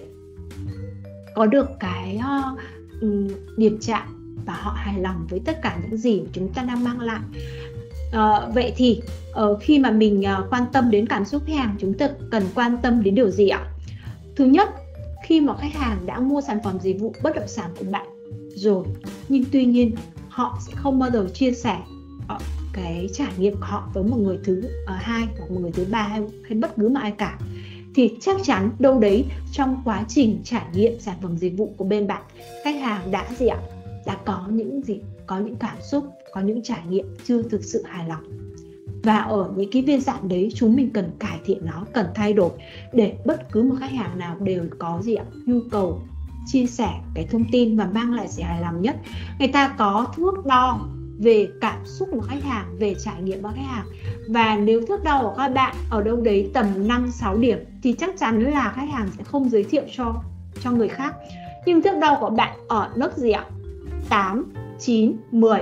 có 1.35 1.47
được 1.47 1.69
cái 1.81 2.21
uh, 2.21 2.59
điểm 3.57 3.79
chạm 3.81 4.35
và 4.47 4.53
họ 4.53 4.73
hài 4.77 5.01
lòng 5.01 5.27
với 5.31 5.41
tất 5.45 5.63
cả 5.63 5.79
những 5.83 5.97
gì 5.97 6.23
chúng 6.33 6.53
ta 6.53 6.63
đang 6.63 6.85
mang 6.85 7.01
lại. 7.01 7.21
Uh, 8.09 8.55
vậy 8.55 8.73
thì 8.77 9.03
uh, 9.43 9.59
khi 9.61 9.79
mà 9.79 9.91
mình 9.91 10.23
uh, 10.39 10.51
quan 10.51 10.63
tâm 10.73 10.91
đến 10.91 11.07
cảm 11.07 11.25
xúc 11.25 11.43
khách 11.47 11.57
hàng 11.57 11.77
chúng 11.79 11.95
ta 11.95 12.09
cần 12.31 12.43
quan 12.55 12.77
tâm 12.83 13.03
đến 13.03 13.15
điều 13.15 13.31
gì 13.31 13.49
ạ? 13.49 13.67
Thứ 14.37 14.45
nhất 14.45 14.69
khi 15.25 15.41
mà 15.41 15.57
khách 15.57 15.75
hàng 15.75 15.99
đã 16.07 16.21
mua 16.21 16.41
sản 16.41 16.59
phẩm 16.65 16.79
dịch 16.81 17.01
vụ 17.01 17.15
bất 17.23 17.35
động 17.35 17.49
sản 17.49 17.71
của 17.79 17.85
bạn 17.91 18.07
rồi 18.55 18.85
nhưng 19.29 19.45
tuy 19.53 19.65
nhiên 19.65 19.95
họ 20.29 20.59
sẽ 20.67 20.73
không 20.77 20.99
bao 20.99 21.11
giờ 21.11 21.27
chia 21.35 21.53
sẻ 21.53 21.79
cái 22.73 23.09
trải 23.13 23.33
nghiệm 23.39 23.55
của 23.55 23.67
họ 23.67 23.89
với 23.95 24.05
một 24.05 24.17
người 24.17 24.39
thứ 24.45 24.63
uh, 24.85 24.89
hai 24.89 25.27
hoặc 25.39 25.51
một 25.51 25.61
người 25.61 25.73
thứ 25.73 25.87
ba 25.91 26.03
hay, 26.03 26.21
hay 26.43 26.59
bất 26.59 26.77
cứ 26.77 26.89
một 26.89 27.01
ai 27.01 27.11
cả 27.11 27.39
thì 27.95 28.11
chắc 28.21 28.37
chắn 28.43 28.71
đâu 28.79 28.99
đấy 28.99 29.25
trong 29.53 29.83
quá 29.85 30.05
trình 30.09 30.41
trải 30.45 30.65
nghiệm 30.75 31.01
sản 31.01 31.17
phẩm 31.23 31.37
dịch 31.37 31.57
vụ 31.57 31.75
của 31.77 31.85
bên 31.85 32.07
bạn 32.07 32.23
khách 32.65 32.81
hàng 32.81 33.11
đã 33.11 33.27
gì 33.39 33.47
ạ? 33.47 33.59
Đã 34.07 34.17
có 34.25 34.47
những 34.51 34.83
gì? 34.83 35.01
Có 35.27 35.39
những 35.39 35.57
cảm 35.57 35.77
xúc 35.83 36.05
có 36.33 36.41
những 36.41 36.63
trải 36.63 36.81
nghiệm 36.89 37.17
chưa 37.25 37.43
thực 37.43 37.65
sự 37.65 37.83
hài 37.89 38.09
lòng. 38.09 38.23
Và 39.03 39.19
ở 39.19 39.53
những 39.57 39.71
cái 39.73 39.83
viên 39.83 40.01
dạng 40.01 40.29
đấy 40.29 40.53
chúng 40.55 40.77
mình 40.77 40.91
cần 40.91 41.11
cải 41.19 41.41
thiện 41.45 41.67
nó 41.67 41.85
cần 41.95 42.07
thay 42.15 42.33
đổi 42.33 42.51
để 42.93 43.15
bất 43.25 43.53
cứ 43.53 43.63
một 43.63 43.75
khách 43.81 43.93
hàng 43.93 44.19
nào 44.19 44.37
đều 44.41 44.65
có 44.79 45.01
gì 45.03 45.15
ạ? 45.15 45.25
Nhu 45.47 45.61
cầu 45.71 46.03
chia 46.47 46.67
sẻ 46.67 46.91
cái 47.15 47.27
thông 47.31 47.45
tin 47.53 47.77
và 47.77 47.87
mang 47.87 48.15
lại 48.15 48.29
sự 48.29 48.43
hài 48.43 48.61
lòng 48.61 48.83
nhất. 48.83 48.97
Người 49.39 49.49
ta 49.49 49.75
có 49.79 50.13
thước 50.17 50.47
đo 50.47 50.89
về 51.21 51.49
cảm 51.61 51.87
xúc 51.87 52.09
của 52.13 52.21
khách 52.21 52.43
hàng, 52.43 52.77
về 52.79 52.95
trải 53.05 53.23
nghiệm 53.23 53.43
của 53.43 53.51
khách 53.55 53.67
hàng. 53.67 53.87
Và 54.29 54.57
nếu 54.57 54.81
thước 54.87 55.05
đo 55.05 55.23
của 55.23 55.35
các 55.37 55.49
bạn 55.49 55.77
ở 55.91 56.03
đâu 56.03 56.17
đấy 56.17 56.51
tầm 56.55 56.89
5 56.89 57.11
6 57.11 57.37
điểm 57.37 57.59
thì 57.83 57.93
chắc 57.93 58.11
chắn 58.19 58.41
là 58.41 58.73
khách 58.77 58.89
hàng 58.93 59.09
sẽ 59.19 59.25
không 59.25 59.51
giới 59.51 59.65
thiệu 59.65 59.83
cho 59.97 60.15
cho 60.61 60.71
người 60.71 60.89
khác. 60.89 61.15
Nhưng 61.67 61.83
thước 61.83 61.99
đo 62.01 62.17
của 62.21 62.31
bạn 62.31 62.59
ở 62.69 62.89
lớp 62.95 63.11
gì 63.17 63.31
ạ? 63.31 63.45
8, 64.09 64.53
9, 64.79 65.17
10 65.31 65.61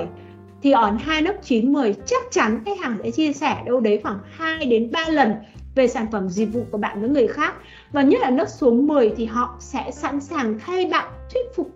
thì 0.62 0.70
ở 0.70 0.90
hai 0.90 1.22
lớp 1.22 1.34
9 1.42 1.72
10 1.72 1.94
chắc 2.06 2.22
chắn 2.30 2.62
khách 2.64 2.80
hàng 2.80 2.98
sẽ 3.02 3.10
chia 3.10 3.32
sẻ 3.32 3.62
đâu 3.66 3.80
đấy 3.80 4.00
khoảng 4.02 4.18
2 4.30 4.66
đến 4.66 4.90
3 4.92 5.04
lần 5.08 5.34
về 5.74 5.88
sản 5.88 6.06
phẩm 6.12 6.28
dịch 6.28 6.52
vụ 6.52 6.64
của 6.70 6.78
bạn 6.78 7.00
với 7.00 7.10
người 7.10 7.28
khác 7.28 7.54
và 7.92 8.02
nhất 8.02 8.20
là 8.20 8.30
lớp 8.30 8.46
số 8.48 8.70
10 8.70 9.12
thì 9.16 9.24
họ 9.24 9.56
sẽ 9.60 9.90
sẵn 9.90 10.20
sàng 10.20 10.58
thay 10.58 10.86
bạn 10.86 11.12
thuyết 11.32 11.54
phục 11.56 11.70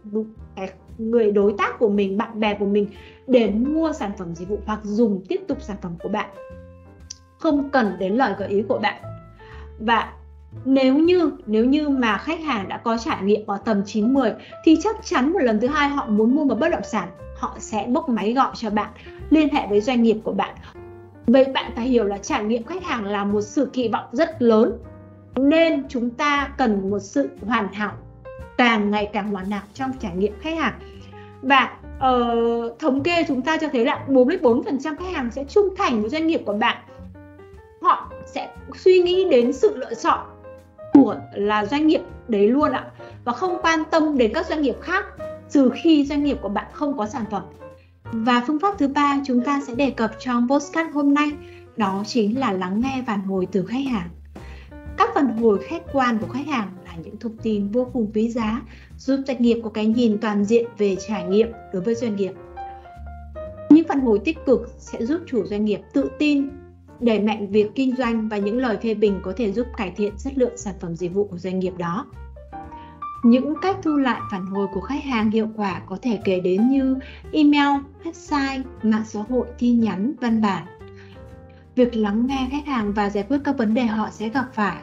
cái 0.57 0.71
người 0.99 1.31
đối 1.31 1.55
tác 1.59 1.79
của 1.79 1.89
mình, 1.89 2.19
bạn 2.19 2.41
bè 2.41 2.55
của 2.55 2.67
mình 2.67 2.87
để 3.27 3.51
mua 3.51 3.93
sản 3.93 4.11
phẩm 4.19 4.35
dịch 4.35 4.49
vụ 4.49 4.59
hoặc 4.67 4.81
dùng 4.83 5.25
tiếp 5.29 5.41
tục 5.49 5.59
sản 5.63 5.77
phẩm 5.83 5.93
của 6.03 6.09
bạn. 6.09 6.31
Không 7.39 7.71
cần 7.71 7.97
đến 7.99 8.15
lời 8.15 8.35
gợi 8.39 8.49
ý 8.49 8.63
của 8.69 8.79
bạn. 8.79 9.03
Và 9.79 10.13
nếu 10.65 10.95
như 10.95 11.33
nếu 11.47 11.65
như 11.65 11.89
mà 11.89 12.19
khách 12.19 12.41
hàng 12.41 12.69
đã 12.69 12.79
có 12.79 12.99
trải 12.99 13.23
nghiệm 13.23 13.47
ở 13.47 13.59
tầm 13.65 13.83
9 13.87 14.15
10 14.15 14.33
thì 14.65 14.77
chắc 14.83 14.97
chắn 15.05 15.33
một 15.33 15.43
lần 15.43 15.61
thứ 15.61 15.67
hai 15.67 15.89
họ 15.89 16.07
muốn 16.07 16.35
mua 16.35 16.45
một 16.45 16.55
bất 16.55 16.69
động 16.69 16.85
sản, 16.85 17.09
họ 17.37 17.57
sẽ 17.59 17.87
bốc 17.89 18.09
máy 18.09 18.33
gọi 18.33 18.53
cho 18.55 18.71
bạn, 18.71 18.91
liên 19.31 19.49
hệ 19.55 19.67
với 19.67 19.81
doanh 19.81 20.03
nghiệp 20.03 20.17
của 20.25 20.33
bạn. 20.33 20.55
Vậy 21.27 21.45
bạn 21.45 21.73
phải 21.77 21.89
hiểu 21.89 22.05
là 22.05 22.19
trải 22.19 22.45
nghiệm 22.45 22.65
khách 22.65 22.85
hàng 22.85 23.05
là 23.05 23.25
một 23.25 23.41
sự 23.41 23.71
kỳ 23.73 23.89
vọng 23.89 24.05
rất 24.13 24.43
lớn 24.43 24.73
nên 25.37 25.89
chúng 25.89 26.11
ta 26.11 26.53
cần 26.59 26.91
một 26.91 26.99
sự 26.99 27.31
hoàn 27.47 27.73
hảo 27.73 27.93
càng 28.63 28.91
ngày 28.91 29.11
càng 29.13 29.31
hoàn 29.31 29.51
hảo 29.51 29.63
trong 29.75 29.93
trải 30.01 30.17
nghiệm 30.17 30.33
khách 30.41 30.59
hàng. 30.59 30.79
Và 31.43 31.73
uh, 31.97 32.79
thống 32.79 33.03
kê 33.03 33.25
chúng 33.29 33.43
ta 33.43 33.57
cho 33.57 33.69
thấy 33.73 33.85
là 33.85 34.05
44% 34.09 34.79
khách 34.83 35.13
hàng 35.15 35.31
sẽ 35.31 35.45
trung 35.45 35.75
thành 35.79 36.01
với 36.01 36.11
doanh 36.11 36.27
nghiệp 36.27 36.43
của 36.47 36.53
bạn. 36.53 36.77
Họ 37.83 38.11
sẽ 38.27 38.55
suy 38.75 39.03
nghĩ 39.03 39.25
đến 39.31 39.53
sự 39.53 39.77
lựa 39.77 39.95
chọn 39.95 40.19
của 40.93 41.17
là 41.35 41.67
doanh 41.67 41.87
nghiệp 41.87 42.01
đấy 42.29 42.49
luôn 42.49 42.73
ạ 42.73 42.87
và 43.25 43.33
không 43.33 43.59
quan 43.63 43.83
tâm 43.91 44.19
đến 44.19 44.33
các 44.35 44.47
doanh 44.47 44.63
nghiệp 44.63 44.77
khác 44.81 45.05
trừ 45.51 45.71
khi 45.83 46.05
doanh 46.05 46.25
nghiệp 46.25 46.37
của 46.43 46.49
bạn 46.49 46.67
không 46.73 46.99
có 46.99 47.07
sản 47.07 47.25
phẩm. 47.31 47.43
Và 48.13 48.43
phương 48.47 48.59
pháp 48.59 48.79
thứ 48.79 48.89
ba 48.89 49.19
chúng 49.27 49.41
ta 49.41 49.61
sẽ 49.67 49.75
đề 49.75 49.91
cập 49.91 50.11
trong 50.19 50.49
postcard 50.49 50.95
hôm 50.95 51.15
nay 51.15 51.33
đó 51.77 52.03
chính 52.07 52.41
là 52.41 52.53
lắng 52.53 52.81
nghe 52.81 53.03
phản 53.07 53.21
hồi 53.21 53.47
từ 53.53 53.65
khách 53.67 53.87
hàng 53.91 54.09
các 54.99 55.11
phản 55.15 55.37
hồi 55.37 55.59
khách 55.63 55.83
quan 55.93 56.19
của 56.19 56.27
khách 56.33 56.47
hàng 56.47 56.69
là 56.85 56.95
những 57.05 57.17
thông 57.17 57.37
tin 57.37 57.69
vô 57.69 57.87
cùng 57.93 58.11
quý 58.15 58.31
giá 58.31 58.63
giúp 58.99 59.17
doanh 59.27 59.43
nghiệp 59.43 59.61
có 59.65 59.71
cái 59.71 59.87
nhìn 59.87 60.19
toàn 60.19 60.45
diện 60.45 60.67
về 60.79 60.97
trải 61.09 61.25
nghiệm 61.25 61.49
đối 61.73 61.83
với 61.83 61.95
doanh 61.95 62.17
nghiệp. 62.17 62.33
Những 63.71 63.89
phản 63.89 64.01
hồi 64.01 64.19
tích 64.25 64.39
cực 64.47 64.75
sẽ 64.79 65.07
giúp 65.07 65.21
chủ 65.27 65.47
doanh 65.47 65.65
nghiệp 65.65 65.81
tự 65.93 66.11
tin 66.19 66.49
đẩy 67.01 67.21
mạnh 67.21 67.51
việc 67.51 67.71
kinh 67.75 67.97
doanh 67.97 68.29
và 68.29 68.37
những 68.37 68.59
lời 68.59 68.77
phê 68.83 68.95
bình 68.95 69.21
có 69.23 69.33
thể 69.37 69.53
giúp 69.53 69.67
cải 69.77 69.93
thiện 69.97 70.13
chất 70.19 70.33
lượng 70.37 70.57
sản 70.57 70.75
phẩm 70.81 70.97
dịch 70.97 71.15
vụ 71.15 71.25
của 71.25 71.39
doanh 71.39 71.59
nghiệp 71.59 71.73
đó. 71.79 72.07
Những 73.23 73.55
cách 73.63 73.77
thu 73.83 73.97
lại 73.97 74.21
phản 74.31 74.47
hồi 74.47 74.67
của 74.75 74.81
khách 74.81 75.05
hàng 75.05 75.31
hiệu 75.31 75.49
quả 75.57 75.83
có 75.89 75.99
thể 76.03 76.19
kể 76.25 76.41
đến 76.41 76.69
như 76.69 76.97
email, 77.33 77.81
website, 78.05 78.63
mạng 78.83 79.05
xã 79.07 79.25
hội, 79.29 79.47
tin 79.59 79.81
nhắn, 79.81 80.13
văn 80.21 80.43
bản. 80.43 80.67
Việc 81.75 81.97
lắng 81.97 82.27
nghe 82.27 82.49
khách 82.51 82.67
hàng 82.67 82.93
và 82.93 83.11
giải 83.11 83.25
quyết 83.29 83.39
các 83.45 83.59
vấn 83.59 83.75
đề 83.75 83.83
họ 83.83 84.09
sẽ 84.11 84.29
gặp 84.29 84.47
phải 84.55 84.77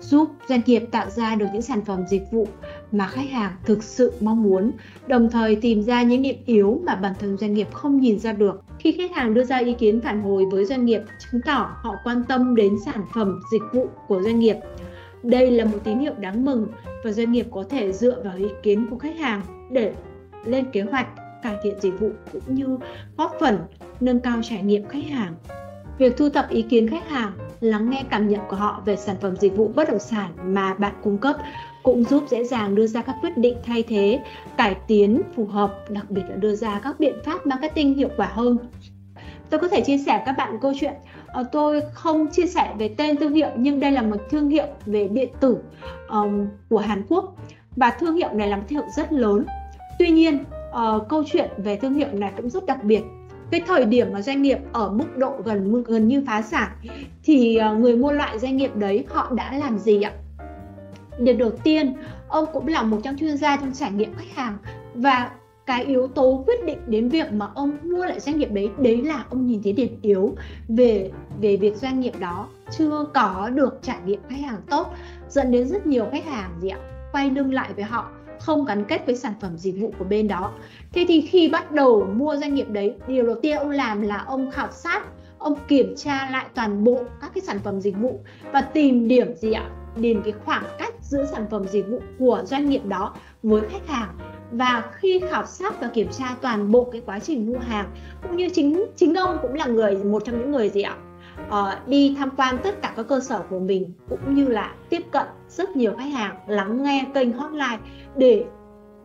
giúp 0.00 0.30
doanh 0.48 0.60
nghiệp 0.66 0.82
tạo 0.90 1.10
ra 1.10 1.34
được 1.34 1.46
những 1.52 1.62
sản 1.62 1.84
phẩm 1.84 2.04
dịch 2.08 2.22
vụ 2.32 2.48
mà 2.92 3.06
khách 3.06 3.30
hàng 3.30 3.52
thực 3.64 3.82
sự 3.82 4.12
mong 4.20 4.42
muốn, 4.42 4.70
đồng 5.06 5.30
thời 5.30 5.56
tìm 5.56 5.82
ra 5.82 6.02
những 6.02 6.22
điểm 6.22 6.36
yếu 6.46 6.80
mà 6.86 6.94
bản 6.94 7.12
thân 7.18 7.36
doanh 7.36 7.54
nghiệp 7.54 7.72
không 7.72 8.00
nhìn 8.00 8.18
ra 8.18 8.32
được. 8.32 8.62
Khi 8.78 8.92
khách 8.92 9.16
hàng 9.16 9.34
đưa 9.34 9.44
ra 9.44 9.58
ý 9.58 9.72
kiến 9.72 10.00
phản 10.00 10.22
hồi 10.22 10.44
với 10.52 10.64
doanh 10.64 10.84
nghiệp, 10.84 11.00
chứng 11.18 11.40
tỏ 11.46 11.76
họ 11.82 11.94
quan 12.04 12.24
tâm 12.28 12.54
đến 12.54 12.76
sản 12.84 13.04
phẩm, 13.14 13.40
dịch 13.52 13.62
vụ 13.72 13.86
của 14.08 14.22
doanh 14.22 14.38
nghiệp. 14.38 14.56
Đây 15.22 15.50
là 15.50 15.64
một 15.64 15.78
tín 15.84 15.98
hiệu 15.98 16.14
đáng 16.18 16.44
mừng 16.44 16.66
và 17.04 17.12
doanh 17.12 17.32
nghiệp 17.32 17.46
có 17.50 17.64
thể 17.70 17.92
dựa 17.92 18.22
vào 18.24 18.36
ý 18.36 18.46
kiến 18.62 18.86
của 18.90 18.98
khách 18.98 19.18
hàng 19.18 19.42
để 19.70 19.92
lên 20.44 20.64
kế 20.72 20.82
hoạch 20.82 21.06
cải 21.42 21.56
thiện 21.62 21.80
dịch 21.80 22.00
vụ 22.00 22.10
cũng 22.32 22.54
như 22.54 22.78
góp 23.16 23.32
phần 23.40 23.58
nâng 24.00 24.20
cao 24.20 24.40
trải 24.42 24.62
nghiệm 24.62 24.88
khách 24.88 25.04
hàng. 25.10 25.34
Việc 25.98 26.16
thu 26.16 26.28
thập 26.28 26.48
ý 26.48 26.62
kiến 26.62 26.88
khách 26.88 27.08
hàng, 27.08 27.32
lắng 27.60 27.90
nghe 27.90 28.04
cảm 28.10 28.28
nhận 28.28 28.40
của 28.48 28.56
họ 28.56 28.82
về 28.84 28.96
sản 28.96 29.16
phẩm 29.20 29.36
dịch 29.36 29.56
vụ 29.56 29.70
bất 29.74 29.88
động 29.88 29.98
sản 29.98 30.30
mà 30.44 30.74
bạn 30.74 30.94
cung 31.02 31.18
cấp 31.18 31.36
cũng 31.82 32.04
giúp 32.04 32.24
dễ 32.30 32.44
dàng 32.44 32.74
đưa 32.74 32.86
ra 32.86 33.02
các 33.02 33.16
quyết 33.20 33.38
định 33.38 33.56
thay 33.66 33.82
thế, 33.82 34.20
cải 34.56 34.76
tiến 34.86 35.22
phù 35.36 35.46
hợp, 35.46 35.90
đặc 35.90 36.10
biệt 36.10 36.22
là 36.28 36.36
đưa 36.36 36.54
ra 36.54 36.80
các 36.84 37.00
biện 37.00 37.14
pháp 37.24 37.46
marketing 37.46 37.94
hiệu 37.94 38.08
quả 38.16 38.26
hơn. 38.26 38.58
Tôi 39.50 39.60
có 39.60 39.68
thể 39.68 39.80
chia 39.80 39.98
sẻ 39.98 40.22
các 40.26 40.32
bạn 40.32 40.58
câu 40.62 40.72
chuyện 40.80 40.92
ờ, 41.26 41.44
tôi 41.52 41.82
không 41.92 42.26
chia 42.26 42.46
sẻ 42.46 42.74
về 42.78 42.88
tên 42.88 43.16
thương 43.16 43.34
hiệu 43.34 43.48
nhưng 43.56 43.80
đây 43.80 43.92
là 43.92 44.02
một 44.02 44.16
thương 44.30 44.48
hiệu 44.48 44.66
về 44.86 45.08
điện 45.08 45.28
tử 45.40 45.58
um, 46.08 46.46
của 46.68 46.78
Hàn 46.78 47.02
Quốc 47.08 47.34
và 47.76 47.90
thương 47.90 48.16
hiệu 48.16 48.28
này 48.32 48.48
là 48.48 48.56
một 48.56 48.62
thương 48.68 48.78
hiệu 48.78 48.88
rất 48.96 49.12
lớn. 49.12 49.44
Tuy 49.98 50.08
nhiên 50.08 50.44
uh, 50.70 51.08
câu 51.08 51.24
chuyện 51.32 51.50
về 51.56 51.76
thương 51.76 51.94
hiệu 51.94 52.08
này 52.12 52.32
cũng 52.36 52.50
rất 52.50 52.66
đặc 52.66 52.84
biệt 52.84 53.02
cái 53.50 53.60
thời 53.66 53.84
điểm 53.84 54.12
mà 54.12 54.22
doanh 54.22 54.42
nghiệp 54.42 54.58
ở 54.72 54.90
mức 54.90 55.16
độ 55.16 55.34
gần 55.44 55.82
gần 55.82 56.08
như 56.08 56.22
phá 56.26 56.42
sản, 56.42 56.70
thì 57.24 57.56
ờ, 57.56 57.74
người 57.74 57.96
mua 57.96 58.12
loại 58.12 58.38
doanh 58.38 58.56
nghiệp 58.56 58.76
đấy 58.76 59.04
họ 59.08 59.32
đã 59.34 59.58
làm 59.58 59.78
gì 59.78 60.02
ạ? 60.02 60.12
Điều 61.18 61.36
đầu 61.36 61.50
tiên, 61.50 61.94
ông 62.28 62.44
cũng 62.52 62.68
là 62.68 62.82
một 62.82 62.98
trong 63.04 63.16
chuyên 63.16 63.36
gia 63.36 63.56
trong 63.56 63.72
trải 63.72 63.92
nghiệm 63.92 64.14
khách 64.14 64.34
hàng 64.34 64.58
và 64.94 65.30
cái 65.66 65.84
yếu 65.84 66.08
tố 66.08 66.44
quyết 66.46 66.64
định 66.64 66.78
đến 66.86 67.08
việc 67.08 67.32
mà 67.32 67.48
ông 67.54 67.76
mua 67.82 68.04
lại 68.04 68.20
doanh 68.20 68.38
nghiệp 68.38 68.52
đấy 68.52 68.70
đấy 68.78 69.02
là 69.02 69.24
ông 69.30 69.46
nhìn 69.46 69.62
thấy 69.62 69.72
điểm 69.72 69.98
yếu 70.02 70.34
về 70.68 71.10
về 71.40 71.56
việc 71.56 71.76
doanh 71.76 72.00
nghiệp 72.00 72.12
đó 72.18 72.48
chưa 72.78 73.04
có 73.14 73.50
được 73.54 73.78
trải 73.82 73.98
nghiệm 74.06 74.20
khách 74.28 74.40
hàng 74.40 74.60
tốt, 74.70 74.94
dẫn 75.28 75.50
đến 75.50 75.68
rất 75.68 75.86
nhiều 75.86 76.06
khách 76.12 76.24
hàng 76.24 76.50
gì 76.60 76.68
ạ? 76.68 76.78
Quay 77.12 77.30
lưng 77.30 77.52
lại 77.52 77.70
với 77.76 77.84
họ 77.84 78.10
không 78.40 78.64
gắn 78.64 78.84
kết 78.84 79.06
với 79.06 79.16
sản 79.16 79.32
phẩm 79.40 79.58
dịch 79.58 79.74
vụ 79.80 79.92
của 79.98 80.04
bên 80.04 80.28
đó. 80.28 80.52
Thế 80.92 81.04
thì 81.08 81.20
khi 81.20 81.48
bắt 81.48 81.72
đầu 81.72 82.08
mua 82.14 82.36
doanh 82.36 82.54
nghiệp 82.54 82.68
đấy 82.68 82.94
điều 83.08 83.26
đầu 83.26 83.36
tiên 83.42 83.56
ông 83.56 83.70
làm 83.70 84.02
là 84.02 84.24
ông 84.26 84.50
khảo 84.50 84.68
sát 84.72 85.02
ông 85.38 85.54
kiểm 85.68 85.94
tra 85.96 86.28
lại 86.30 86.46
toàn 86.54 86.84
bộ 86.84 87.00
các 87.20 87.30
cái 87.34 87.42
sản 87.42 87.58
phẩm 87.64 87.80
dịch 87.80 87.96
vụ 87.96 88.20
và 88.52 88.60
tìm 88.60 89.08
điểm 89.08 89.34
gì 89.34 89.52
ạ? 89.52 89.70
Tìm 90.02 90.22
cái 90.22 90.32
khoảng 90.44 90.64
cách 90.78 90.94
giữa 91.00 91.24
sản 91.32 91.46
phẩm 91.50 91.66
dịch 91.68 91.88
vụ 91.88 92.00
của 92.18 92.42
doanh 92.44 92.70
nghiệp 92.70 92.84
đó 92.86 93.14
với 93.42 93.62
khách 93.70 93.86
hàng. 93.86 94.08
Và 94.52 94.82
khi 94.94 95.20
khảo 95.30 95.46
sát 95.46 95.80
và 95.80 95.88
kiểm 95.88 96.08
tra 96.18 96.36
toàn 96.40 96.70
bộ 96.72 96.84
cái 96.92 97.02
quá 97.06 97.18
trình 97.18 97.46
mua 97.46 97.58
hàng 97.58 97.90
cũng 98.22 98.36
như 98.36 98.48
chính 98.48 98.84
chính 98.96 99.14
ông 99.14 99.38
cũng 99.42 99.54
là 99.54 99.66
người 99.66 99.96
một 99.96 100.24
trong 100.24 100.38
những 100.38 100.52
người 100.52 100.68
gì 100.68 100.82
ạ? 100.82 100.96
Uh, 101.48 101.88
đi 101.88 102.14
tham 102.18 102.30
quan 102.36 102.58
tất 102.64 102.82
cả 102.82 102.92
các 102.96 103.08
cơ 103.08 103.20
sở 103.20 103.42
của 103.50 103.58
mình 103.58 103.92
cũng 104.08 104.34
như 104.34 104.46
là 104.46 104.74
tiếp 104.88 105.02
cận 105.10 105.26
rất 105.48 105.76
nhiều 105.76 105.92
khách 105.98 106.12
hàng 106.12 106.36
lắng 106.46 106.82
nghe 106.82 107.06
kênh 107.14 107.32
hotline 107.32 107.78
để 108.16 108.44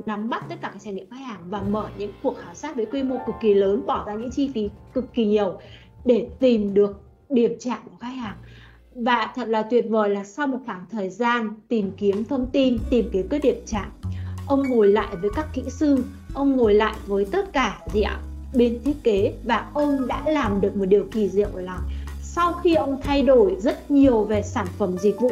nắm 0.05 0.29
bắt 0.29 0.45
tất 0.49 0.55
cả 0.61 0.69
các 0.73 0.81
trải 0.83 0.93
nghiệm 0.93 1.09
khách 1.09 1.25
hàng 1.25 1.39
và 1.49 1.61
mở 1.61 1.87
những 1.97 2.11
cuộc 2.23 2.37
khảo 2.37 2.53
sát 2.53 2.75
với 2.75 2.85
quy 2.85 3.03
mô 3.03 3.17
cực 3.25 3.35
kỳ 3.41 3.53
lớn, 3.53 3.85
bỏ 3.85 4.03
ra 4.07 4.13
những 4.13 4.31
chi 4.31 4.51
phí 4.53 4.69
cực 4.93 5.13
kỳ 5.13 5.25
nhiều 5.25 5.59
để 6.05 6.27
tìm 6.39 6.73
được 6.73 7.01
điểm 7.29 7.55
chạm 7.59 7.77
của 7.85 7.97
khách 7.99 8.15
hàng. 8.15 8.35
Và 8.95 9.31
thật 9.35 9.47
là 9.47 9.63
tuyệt 9.63 9.85
vời 9.89 10.09
là 10.09 10.23
sau 10.23 10.47
một 10.47 10.57
khoảng 10.65 10.85
thời 10.91 11.09
gian 11.09 11.49
tìm 11.67 11.91
kiếm 11.97 12.25
thông 12.25 12.47
tin, 12.51 12.77
tìm 12.89 13.09
kiếm 13.11 13.27
các 13.29 13.41
điểm 13.43 13.63
chạm, 13.65 13.91
ông 14.47 14.63
ngồi 14.69 14.87
lại 14.87 15.15
với 15.21 15.29
các 15.35 15.47
kỹ 15.53 15.63
sư, 15.69 16.03
ông 16.33 16.57
ngồi 16.57 16.73
lại 16.73 16.95
với 17.07 17.25
tất 17.31 17.53
cả 17.53 17.79
gì 17.93 18.01
ạ? 18.01 18.19
Bên 18.55 18.79
thiết 18.85 19.03
kế 19.03 19.33
và 19.43 19.69
ông 19.73 20.07
đã 20.07 20.23
làm 20.25 20.61
được 20.61 20.75
một 20.75 20.85
điều 20.85 21.05
kỳ 21.11 21.29
diệu 21.29 21.49
là 21.55 21.79
sau 22.21 22.53
khi 22.53 22.75
ông 22.75 22.99
thay 23.03 23.21
đổi 23.21 23.55
rất 23.59 23.91
nhiều 23.91 24.23
về 24.23 24.41
sản 24.41 24.67
phẩm 24.77 24.97
dịch 24.97 25.19
vụ 25.19 25.31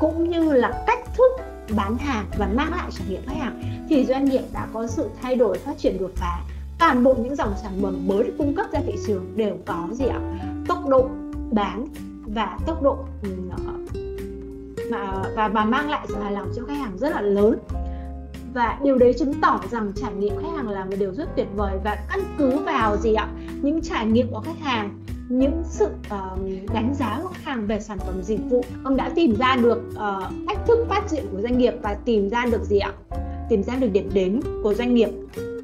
cũng 0.00 0.30
như 0.30 0.52
là 0.52 0.84
cách 0.86 0.98
thức 1.16 1.30
bán 1.76 1.98
hàng 1.98 2.26
và 2.38 2.48
mang 2.54 2.70
lại 2.70 2.90
trải 2.90 3.06
nghiệm 3.08 3.26
khách 3.26 3.36
hàng, 3.38 3.62
thì 3.88 4.04
doanh 4.04 4.24
nghiệp 4.24 4.42
đã 4.52 4.66
có 4.72 4.86
sự 4.86 5.08
thay 5.22 5.36
đổi, 5.36 5.58
phát 5.58 5.78
triển 5.78 5.98
đột 5.98 6.10
phá. 6.14 6.40
Toàn 6.78 7.04
bộ 7.04 7.14
những 7.14 7.36
dòng 7.36 7.54
sản 7.62 7.72
phẩm 7.82 8.06
mới 8.06 8.24
được 8.24 8.34
cung 8.38 8.54
cấp 8.54 8.66
ra 8.72 8.80
thị 8.86 8.94
trường 9.06 9.32
đều 9.36 9.56
có 9.66 9.88
gì 9.92 10.06
ạ? 10.06 10.20
Tốc 10.68 10.88
độ 10.88 11.08
bán 11.50 11.88
và 12.34 12.58
tốc 12.66 12.82
độ 12.82 12.98
ừ, 13.22 13.28
mà, 14.90 15.22
và 15.36 15.48
và 15.48 15.64
mang 15.64 15.90
lại 15.90 16.06
sự 16.08 16.16
hài 16.22 16.32
lòng 16.32 16.52
cho 16.56 16.62
khách 16.68 16.78
hàng 16.78 16.98
rất 16.98 17.10
là 17.10 17.20
lớn. 17.20 17.58
Và 18.54 18.78
điều 18.82 18.98
đấy 18.98 19.14
chứng 19.18 19.34
tỏ 19.40 19.60
rằng 19.70 19.92
trải 19.96 20.12
nghiệm 20.12 20.36
khách 20.36 20.56
hàng 20.56 20.68
là 20.68 20.84
một 20.84 20.96
điều 20.98 21.14
rất 21.14 21.28
tuyệt 21.36 21.46
vời 21.56 21.78
và 21.84 21.98
căn 22.08 22.20
cứ 22.38 22.58
vào 22.58 22.96
gì 22.96 23.14
ạ? 23.14 23.28
Những 23.62 23.80
trải 23.82 24.06
nghiệm 24.06 24.30
của 24.30 24.40
khách 24.40 24.58
hàng 24.60 25.00
những 25.28 25.62
sự 25.64 25.86
uh, 25.86 26.72
đánh 26.74 26.94
giá 26.94 27.20
của 27.22 27.28
khách 27.28 27.44
hàng 27.44 27.66
về 27.66 27.80
sản 27.80 27.98
phẩm 27.98 28.22
dịch 28.22 28.40
vụ 28.50 28.64
ông 28.84 28.96
đã 28.96 29.10
tìm 29.14 29.36
ra 29.38 29.56
được 29.56 29.82
uh, 29.92 30.32
cách 30.48 30.58
thức 30.66 30.86
phát 30.88 31.02
triển 31.10 31.26
của 31.32 31.40
doanh 31.42 31.58
nghiệp 31.58 31.74
và 31.82 31.94
tìm 32.04 32.28
ra 32.28 32.46
được 32.46 32.64
gì 32.64 32.78
ạ 32.78 32.92
tìm 33.48 33.62
ra 33.62 33.74
được 33.74 33.88
điểm 33.92 34.10
đến 34.12 34.40
của 34.62 34.74
doanh 34.74 34.94
nghiệp 34.94 35.10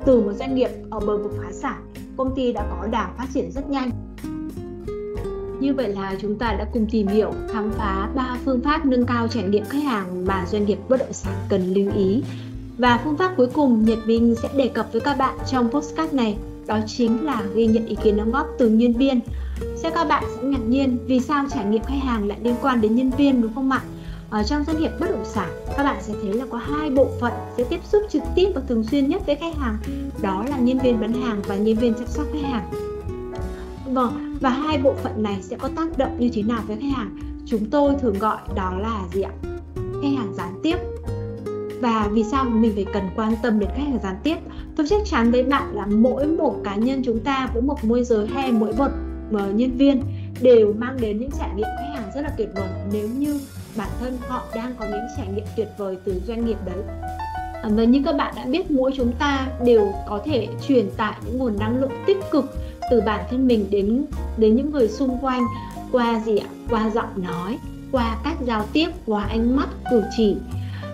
từ 0.04 0.20
một 0.20 0.32
doanh 0.32 0.54
nghiệp 0.54 0.70
ở 0.90 1.00
bờ 1.00 1.18
vực 1.18 1.32
phá 1.38 1.52
sản 1.52 1.92
công 2.16 2.34
ty 2.34 2.52
đã 2.52 2.66
có 2.70 2.86
đà 2.86 3.10
phát 3.18 3.26
triển 3.34 3.50
rất 3.50 3.70
nhanh 3.70 3.90
như 5.60 5.74
vậy 5.74 5.88
là 5.88 6.16
chúng 6.20 6.38
ta 6.38 6.52
đã 6.58 6.66
cùng 6.72 6.86
tìm 6.90 7.06
hiểu, 7.06 7.32
khám 7.52 7.70
phá 7.70 8.08
ba 8.14 8.36
phương 8.44 8.60
pháp 8.60 8.86
nâng 8.86 9.06
cao 9.06 9.28
trải 9.28 9.42
nghiệm 9.42 9.64
khách 9.64 9.82
hàng 9.82 10.26
mà 10.26 10.46
doanh 10.50 10.66
nghiệp 10.66 10.78
bất 10.88 10.96
động 11.00 11.12
sản 11.12 11.34
cần 11.48 11.74
lưu 11.74 11.92
ý. 11.96 12.22
Và 12.78 13.00
phương 13.04 13.16
pháp 13.16 13.34
cuối 13.36 13.46
cùng 13.46 13.84
Nhật 13.84 13.98
Minh 14.06 14.34
sẽ 14.42 14.48
đề 14.56 14.68
cập 14.68 14.92
với 14.92 15.00
các 15.00 15.18
bạn 15.18 15.38
trong 15.50 15.70
postcard 15.70 16.14
này 16.14 16.36
đó 16.66 16.78
chính 16.86 17.24
là 17.24 17.42
ghi 17.54 17.66
nhận 17.66 17.86
ý 17.86 17.96
kiến 18.02 18.16
đóng 18.16 18.30
góp 18.30 18.46
từ 18.58 18.68
nhân 18.68 18.92
viên. 18.92 19.20
Sẽ 19.76 19.90
các 19.90 20.04
bạn 20.04 20.24
sẽ 20.36 20.42
ngạc 20.42 20.62
nhiên 20.68 20.98
vì 21.06 21.20
sao 21.20 21.44
trải 21.50 21.64
nghiệm 21.64 21.82
khách 21.82 22.02
hàng 22.02 22.28
lại 22.28 22.38
liên 22.42 22.54
quan 22.62 22.80
đến 22.80 22.94
nhân 22.94 23.10
viên 23.10 23.42
đúng 23.42 23.54
không 23.54 23.70
ạ? 23.70 23.80
Ở 24.30 24.42
trong 24.42 24.64
doanh 24.64 24.80
nghiệp 24.80 24.90
bất 25.00 25.10
động 25.10 25.24
sản, 25.24 25.48
các 25.76 25.84
bạn 25.84 25.96
sẽ 26.00 26.14
thấy 26.22 26.32
là 26.32 26.44
có 26.50 26.58
hai 26.58 26.90
bộ 26.90 27.08
phận 27.20 27.32
sẽ 27.56 27.64
tiếp 27.64 27.80
xúc 27.84 28.02
trực 28.10 28.22
tiếp 28.34 28.50
và 28.54 28.60
thường 28.68 28.84
xuyên 28.84 29.08
nhất 29.08 29.22
với 29.26 29.36
khách 29.36 29.56
hàng, 29.56 29.76
đó 30.22 30.44
là 30.50 30.56
nhân 30.58 30.78
viên 30.78 31.00
bán 31.00 31.12
hàng 31.12 31.42
và 31.46 31.56
nhân 31.56 31.76
viên 31.76 31.94
chăm 31.94 32.06
sóc 32.06 32.26
khách 32.32 32.48
hàng. 32.48 32.70
Vâng, 33.86 34.36
và 34.40 34.50
hai 34.50 34.78
bộ 34.78 34.94
phận 35.02 35.22
này 35.22 35.38
sẽ 35.42 35.56
có 35.56 35.68
tác 35.68 35.98
động 35.98 36.16
như 36.18 36.30
thế 36.32 36.42
nào 36.42 36.62
với 36.66 36.76
khách 36.76 36.96
hàng? 36.96 37.16
Chúng 37.46 37.70
tôi 37.70 37.94
thường 38.00 38.18
gọi 38.18 38.38
đó 38.54 38.72
là 38.78 39.00
gì 39.12 39.22
ạ? 39.22 39.30
Khách 39.74 40.16
hàng 40.16 40.34
gián 40.36 40.54
tiếp 40.62 40.76
và 41.80 42.08
vì 42.12 42.24
sao 42.24 42.44
mình 42.44 42.72
phải 42.74 42.86
cần 42.92 43.02
quan 43.16 43.34
tâm 43.42 43.58
đến 43.58 43.68
khách 43.76 43.82
hàng 43.82 43.98
gián 44.02 44.16
tiếp 44.22 44.36
tôi 44.76 44.86
chắc 44.90 45.00
chắn 45.04 45.32
với 45.32 45.42
bạn 45.42 45.74
là 45.74 45.86
mỗi 45.86 46.26
một 46.26 46.56
cá 46.64 46.74
nhân 46.74 47.02
chúng 47.04 47.20
ta 47.20 47.48
mỗi 47.54 47.62
một 47.62 47.84
môi 47.84 48.04
giới 48.04 48.26
hay 48.26 48.52
mỗi 48.52 48.72
một 48.78 48.88
Ờ, 49.34 49.50
nhân 49.50 49.76
viên 49.76 50.02
đều 50.40 50.72
mang 50.72 50.96
đến 51.00 51.18
những 51.18 51.30
trải 51.38 51.50
nghiệm 51.56 51.66
khách 51.78 51.94
hàng 51.94 52.10
rất 52.14 52.20
là 52.20 52.30
tuyệt 52.38 52.48
vời. 52.54 52.68
Nếu 52.92 53.08
như 53.08 53.40
bản 53.76 53.88
thân 54.00 54.18
họ 54.28 54.44
đang 54.54 54.74
có 54.78 54.84
những 54.84 55.06
trải 55.16 55.26
nghiệm 55.34 55.44
tuyệt 55.56 55.68
vời 55.78 55.96
từ 56.04 56.20
doanh 56.26 56.46
nghiệp 56.46 56.56
đấy. 56.66 56.84
Ờ, 57.62 57.70
và 57.72 57.84
như 57.84 58.02
các 58.04 58.16
bạn 58.16 58.34
đã 58.36 58.44
biết 58.44 58.70
mỗi 58.70 58.92
chúng 58.96 59.12
ta 59.12 59.48
đều 59.64 59.92
có 60.08 60.20
thể 60.24 60.48
truyền 60.68 60.90
tải 60.96 61.14
những 61.26 61.38
nguồn 61.38 61.58
năng 61.58 61.80
lượng 61.80 61.90
tích 62.06 62.18
cực 62.30 62.44
từ 62.90 63.00
bản 63.00 63.24
thân 63.30 63.46
mình 63.46 63.66
đến 63.70 64.04
đến 64.36 64.56
những 64.56 64.70
người 64.70 64.88
xung 64.88 65.18
quanh 65.18 65.42
qua 65.92 66.20
gì 66.26 66.38
ạ? 66.38 66.48
Qua 66.70 66.90
giọng 66.90 67.08
nói 67.16 67.58
qua 67.92 68.16
cách 68.24 68.36
giao 68.46 68.64
tiếp 68.72 68.88
qua 69.06 69.24
ánh 69.24 69.56
mắt 69.56 69.68
cử 69.90 70.02
chỉ. 70.16 70.36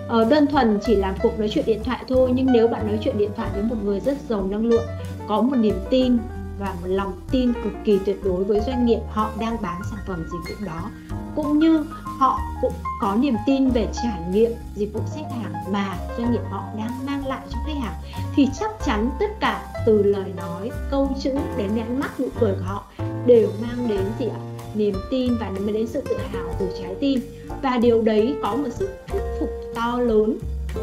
Ờ, 0.09 0.25
đơn 0.25 0.47
thuần 0.47 0.79
chỉ 0.87 0.97
là 0.97 1.15
cuộc 1.23 1.39
nói 1.39 1.49
chuyện 1.49 1.65
điện 1.67 1.81
thoại 1.85 2.05
thôi 2.09 2.31
nhưng 2.35 2.53
nếu 2.53 2.69
bạn 2.69 2.87
nói 2.87 2.99
chuyện 3.05 3.19
điện 3.19 3.31
thoại 3.37 3.51
với 3.55 3.63
một 3.63 3.77
người 3.85 4.01
rất 4.01 4.17
giàu 4.29 4.47
năng 4.51 4.67
lượng 4.67 4.87
có 5.29 5.41
một 5.43 5.57
niềm 5.57 5.75
tin 5.91 6.19
và 6.61 6.75
một 6.81 6.87
lòng 6.87 7.13
tin 7.31 7.53
cực 7.65 7.73
kỳ 7.85 7.99
tuyệt 8.07 8.25
đối 8.25 8.45
với 8.45 8.61
doanh 8.67 8.87
nghiệp 8.87 9.01
họ 9.11 9.31
đang 9.41 9.57
bán 9.63 9.81
sản 9.91 9.99
phẩm 10.07 10.25
dịch 10.33 10.55
vụ 10.59 10.67
đó. 10.67 10.91
Cũng 11.37 11.59
như 11.59 11.85
họ 12.19 12.39
cũng 12.63 12.73
có 13.01 13.15
niềm 13.15 13.35
tin 13.47 13.71
về 13.71 13.89
trải 14.03 14.21
nghiệm 14.31 14.51
dịch 14.75 14.93
vụ 14.93 15.01
khách 15.15 15.31
hàng 15.31 15.53
mà 15.73 15.99
doanh 16.19 16.33
nghiệp 16.33 16.43
họ 16.51 16.65
đang 16.77 17.07
mang 17.07 17.27
lại 17.27 17.41
cho 17.51 17.59
khách 17.67 17.81
hàng, 17.81 17.95
thì 18.35 18.49
chắc 18.61 18.71
chắn 18.87 19.11
tất 19.21 19.41
cả 19.41 19.63
từ 19.87 20.03
lời 20.03 20.33
nói, 20.37 20.71
câu 20.91 21.13
chữ 21.21 21.31
đến 21.57 21.79
ánh 21.79 22.01
mắt 22.01 22.21
nụ 22.21 22.27
cười 22.41 22.53
của 22.53 22.65
họ 22.65 22.85
đều 23.27 23.49
mang 23.63 23.89
đến 23.89 24.05
gì 24.19 24.27
ạ? 24.27 24.41
Niềm 24.75 24.95
tin 25.11 25.37
và 25.41 25.51
mới 25.51 25.73
đến 25.73 25.87
sự 25.87 26.01
tự 26.01 26.17
hào 26.33 26.55
từ 26.61 26.69
trái 26.79 26.95
tim. 27.01 27.21
Và 27.63 27.79
điều 27.79 28.03
đấy 28.03 28.37
có 28.43 28.55
một 28.57 28.69
sự 28.71 28.89
thuyết 29.09 29.23
phục 29.41 29.51
to 29.75 29.99
lớn 29.99 30.39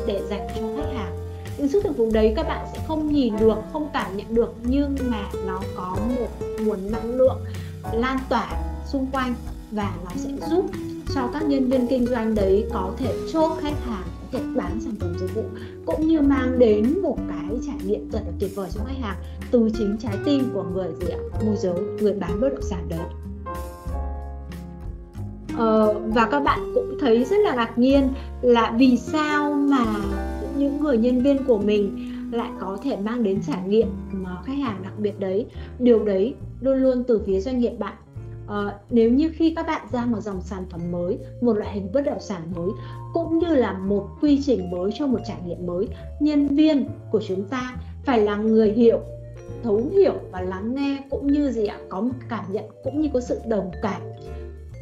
để 0.08 0.22
dành 0.30 0.48
cho 0.56 0.62
khách 0.78 0.97
hàng 0.97 0.97
những 1.58 1.68
sức 1.68 1.84
thuyết 1.84 1.98
vùng 1.98 2.14
đấy 2.14 2.34
các 2.36 2.48
bạn 2.48 2.66
sẽ 2.74 2.80
không 2.88 3.14
nhìn 3.14 3.38
được 3.40 3.58
không 3.74 3.90
cảm 3.94 4.18
nhận 4.18 4.36
được 4.36 4.54
nhưng 4.64 4.96
mà 5.10 5.30
nó 5.48 5.62
có 5.76 5.98
một 6.20 6.48
nguồn 6.60 6.92
năng 6.92 7.16
lượng 7.16 7.38
lan 7.94 8.20
tỏa 8.30 8.50
xung 8.86 9.08
quanh 9.12 9.34
và 9.72 9.96
nó 10.06 10.12
sẽ 10.16 10.30
giúp 10.50 10.66
cho 11.16 11.30
các 11.34 11.44
nhân 11.44 11.70
viên 11.70 11.88
kinh 11.88 12.06
doanh 12.06 12.36
đấy 12.36 12.66
có 12.74 12.92
thể 12.98 13.14
chốt 13.34 13.58
khách 13.62 13.86
hàng 13.86 14.08
có 14.32 14.40
thể 14.40 14.46
bán 14.56 14.80
sản 14.82 14.96
phẩm 15.00 15.16
dịch 15.20 15.36
vụ 15.36 15.44
cũng 15.86 16.08
như 16.08 16.22
mang 16.22 16.60
đến 16.60 17.02
một 17.02 17.18
cái 17.30 17.60
trải 17.68 17.78
nghiệm 17.86 18.12
thật 18.12 18.20
là 18.26 18.32
tuyệt 18.40 18.52
vời 18.56 18.70
cho 18.74 18.82
khách 18.88 19.02
hàng 19.02 19.18
từ 19.52 19.70
chính 19.78 19.98
trái 20.00 20.18
tim 20.26 20.50
của 20.54 20.64
người 20.64 20.88
gì 21.00 21.08
ạ? 21.08 21.20
Môi 21.46 21.56
giới 21.56 21.80
người 22.02 22.14
bán 22.14 22.42
bất 22.42 22.50
động 22.50 22.62
sản 22.62 22.90
đấy. 22.90 23.00
Ờ, 25.58 25.94
và 26.08 26.28
các 26.32 26.40
bạn 26.40 26.72
cũng 26.76 26.98
thấy 27.02 27.26
rất 27.26 27.38
là 27.40 27.56
ngạc 27.56 27.78
nhiên 27.78 28.14
là 28.42 28.74
vì 28.78 28.98
sao 28.98 29.54
mà 29.54 29.86
những 30.58 30.80
người 30.80 30.98
nhân 30.98 31.22
viên 31.22 31.44
của 31.44 31.58
mình 31.58 32.12
lại 32.32 32.50
có 32.60 32.78
thể 32.84 32.98
mang 32.98 33.24
đến 33.24 33.42
trải 33.48 33.68
nghiệm 33.68 33.88
mà 34.12 34.38
khách 34.46 34.58
hàng 34.58 34.82
đặc 34.84 34.94
biệt 34.98 35.20
đấy. 35.20 35.46
Điều 35.80 36.06
đấy 36.06 36.36
luôn 36.62 36.78
luôn 36.78 37.04
từ 37.08 37.22
phía 37.26 37.40
doanh 37.40 37.60
nghiệp 37.60 37.72
bạn. 37.80 37.94
À, 38.48 38.74
nếu 38.90 39.12
như 39.12 39.32
khi 39.36 39.54
các 39.56 39.68
bạn 39.68 39.88
ra 39.92 40.06
một 40.06 40.20
dòng 40.22 40.42
sản 40.42 40.66
phẩm 40.70 40.82
mới, 40.92 41.18
một 41.42 41.54
loại 41.54 41.74
hình 41.74 41.90
bất 41.94 42.02
động 42.02 42.20
sản 42.20 42.42
mới 42.56 42.70
cũng 43.14 43.40
như 43.40 43.56
là 43.56 43.74
một 43.74 44.08
quy 44.22 44.42
trình 44.46 44.72
mới 44.72 44.92
cho 44.94 45.08
một 45.08 45.20
trải 45.28 45.38
nghiệm 45.46 45.66
mới, 45.66 45.88
nhân 46.20 46.48
viên 46.48 46.90
của 47.12 47.22
chúng 47.28 47.44
ta 47.44 47.76
phải 48.06 48.22
là 48.22 48.36
người 48.36 48.72
hiểu, 48.72 49.00
thấu 49.64 49.82
hiểu 49.92 50.14
và 50.32 50.42
lắng 50.42 50.76
nghe 50.76 51.04
cũng 51.10 51.28
như 51.28 51.52
gì 51.52 51.66
ạ, 51.66 51.78
có 51.90 52.02
một 52.02 52.14
cảm 52.30 52.46
nhận 52.52 52.66
cũng 52.84 53.02
như 53.02 53.10
có 53.14 53.20
sự 53.20 53.40
đồng 53.48 53.72
cảm. 53.82 54.02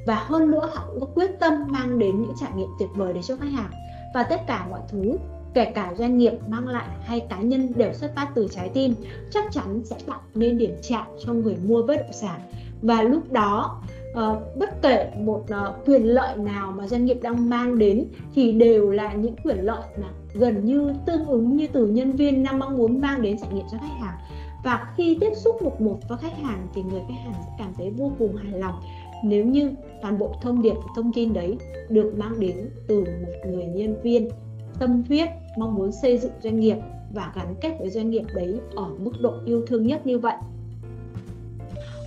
Và 0.07 0.15
hơn 0.15 0.51
nữa 0.51 0.69
họ 0.73 0.87
cũng 0.91 0.99
có 0.99 1.07
quyết 1.15 1.39
tâm 1.39 1.53
mang 1.67 1.99
đến 1.99 2.21
những 2.21 2.33
trải 2.39 2.51
nghiệm 2.55 2.69
tuyệt 2.79 2.89
vời 2.95 3.13
để 3.13 3.21
cho 3.21 3.35
khách 3.35 3.51
hàng. 3.51 3.71
Và 4.13 4.23
tất 4.23 4.41
cả 4.47 4.67
mọi 4.69 4.81
thứ 4.91 5.17
kể 5.55 5.65
cả 5.65 5.93
doanh 5.97 6.17
nghiệp 6.17 6.33
mang 6.47 6.67
lại 6.67 6.87
hay 7.01 7.19
cá 7.19 7.41
nhân 7.41 7.71
đều 7.75 7.93
xuất 7.93 8.15
phát 8.15 8.27
từ 8.35 8.47
trái 8.51 8.69
tim 8.69 8.93
chắc 9.31 9.43
chắn 9.51 9.81
sẽ 9.83 9.95
tạo 10.05 10.21
nên 10.35 10.57
điểm 10.57 10.75
chạm 10.81 11.05
cho 11.25 11.33
người 11.33 11.55
mua 11.67 11.83
bất 11.83 11.95
động 11.95 12.13
sản. 12.13 12.39
Và 12.81 13.01
lúc 13.01 13.31
đó 13.31 13.81
uh, 14.11 14.57
bất 14.57 14.81
kể 14.81 15.11
một 15.17 15.43
uh, 15.43 15.85
quyền 15.85 16.03
lợi 16.03 16.37
nào 16.37 16.71
mà 16.71 16.87
doanh 16.87 17.05
nghiệp 17.05 17.17
đang 17.21 17.49
mang 17.49 17.77
đến 17.77 18.05
thì 18.35 18.51
đều 18.51 18.91
là 18.91 19.13
những 19.13 19.35
quyền 19.43 19.57
lợi 19.57 19.83
mà 20.01 20.07
gần 20.33 20.65
như 20.65 20.93
tương 21.05 21.25
ứng 21.25 21.57
như 21.57 21.67
từ 21.67 21.87
nhân 21.87 22.11
viên 22.11 22.43
đang 22.43 22.59
mong 22.59 22.77
muốn 22.77 23.01
mang 23.01 23.21
đến 23.21 23.37
trải 23.37 23.49
nghiệm 23.53 23.65
cho 23.71 23.77
khách 23.77 23.99
hàng. 23.99 24.17
Và 24.63 24.93
khi 24.97 25.17
tiếp 25.21 25.31
xúc 25.35 25.61
một 25.61 25.81
một 25.81 25.99
với 26.09 26.17
khách 26.17 26.37
hàng 26.37 26.67
thì 26.73 26.83
người 26.83 27.01
khách 27.07 27.19
hàng 27.23 27.33
sẽ 27.45 27.51
cảm 27.57 27.73
thấy 27.77 27.89
vô 27.89 28.11
cùng 28.19 28.35
hài 28.35 28.59
lòng. 28.59 28.75
Nếu 29.23 29.45
như 29.45 29.71
toàn 30.01 30.19
bộ 30.19 30.35
thông 30.41 30.61
điệp 30.61 30.75
thông 30.95 31.13
tin 31.13 31.33
đấy 31.33 31.57
được 31.89 32.13
mang 32.17 32.39
đến 32.39 32.69
từ 32.87 32.99
một 32.99 33.49
người 33.51 33.65
nhân 33.65 34.01
viên 34.01 34.29
tâm 34.79 35.03
huyết 35.07 35.29
mong 35.57 35.75
muốn 35.75 35.91
xây 35.91 36.17
dựng 36.17 36.31
doanh 36.43 36.59
nghiệp 36.59 36.77
và 37.13 37.31
gắn 37.35 37.55
kết 37.61 37.77
với 37.79 37.89
doanh 37.89 38.09
nghiệp 38.09 38.23
đấy 38.33 38.59
ở 38.75 38.87
mức 38.99 39.11
độ 39.21 39.33
yêu 39.45 39.65
thương 39.67 39.87
nhất 39.87 40.05
như 40.05 40.19
vậy. 40.19 40.35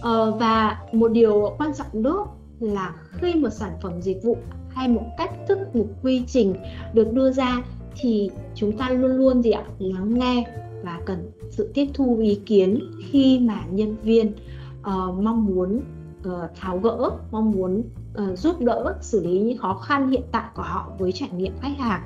Ờ, 0.00 0.30
và 0.30 0.78
một 0.92 1.12
điều 1.12 1.54
quan 1.58 1.70
trọng 1.74 2.02
nữa 2.02 2.26
là 2.60 2.94
khi 3.12 3.34
một 3.34 3.50
sản 3.50 3.72
phẩm 3.82 4.02
dịch 4.02 4.22
vụ 4.22 4.36
hay 4.68 4.88
một 4.88 5.04
cách 5.18 5.30
thức 5.48 5.58
một 5.74 5.86
quy 6.02 6.22
trình 6.26 6.54
được 6.94 7.12
đưa 7.12 7.32
ra 7.32 7.62
thì 7.96 8.30
chúng 8.54 8.76
ta 8.76 8.90
luôn 8.90 9.10
luôn 9.10 9.42
gì 9.42 9.50
ạ 9.50 9.64
lắng 9.78 10.14
nghe 10.18 10.44
và 10.84 11.00
cần 11.06 11.30
sự 11.50 11.70
tiếp 11.74 11.86
thu 11.94 12.18
ý 12.18 12.40
kiến 12.46 12.80
khi 13.10 13.38
mà 13.38 13.64
nhân 13.70 13.96
viên 14.02 14.32
uh, 14.80 15.14
mong 15.22 15.46
muốn 15.46 15.80
uh, 16.28 16.50
tháo 16.60 16.78
gỡ 16.78 17.10
mong 17.30 17.50
muốn 17.50 17.82
uh, 18.22 18.38
giúp 18.38 18.60
đỡ 18.60 18.94
xử 19.00 19.26
lý 19.26 19.40
những 19.40 19.58
khó 19.58 19.74
khăn 19.74 20.10
hiện 20.10 20.22
tại 20.32 20.44
của 20.54 20.62
họ 20.62 20.92
với 20.98 21.12
trải 21.12 21.28
nghiệm 21.36 21.52
khách 21.60 21.78
hàng 21.78 22.02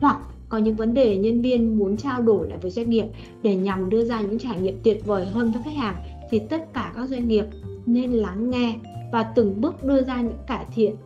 hoặc 0.00 0.16
có 0.48 0.58
những 0.58 0.76
vấn 0.76 0.94
đề 0.94 1.16
nhân 1.16 1.42
viên 1.42 1.78
muốn 1.78 1.96
trao 1.96 2.22
đổi 2.22 2.48
lại 2.48 2.58
với 2.62 2.70
doanh 2.70 2.90
nghiệp 2.90 3.06
để 3.42 3.56
nhằm 3.56 3.90
đưa 3.90 4.04
ra 4.04 4.20
những 4.20 4.38
trải 4.38 4.60
nghiệm 4.60 4.80
tuyệt 4.82 5.06
vời 5.06 5.26
hơn 5.26 5.52
cho 5.54 5.60
khách 5.64 5.76
hàng 5.76 5.96
thì 6.30 6.38
tất 6.38 6.72
cả 6.74 6.92
các 6.96 7.08
doanh 7.08 7.28
nghiệp 7.28 7.44
nên 7.86 8.12
lắng 8.12 8.50
nghe 8.50 8.74
và 9.12 9.22
từng 9.22 9.60
bước 9.60 9.84
đưa 9.84 10.02
ra 10.02 10.20
những 10.20 10.38
cải 10.46 10.66
thiện. 10.74 10.96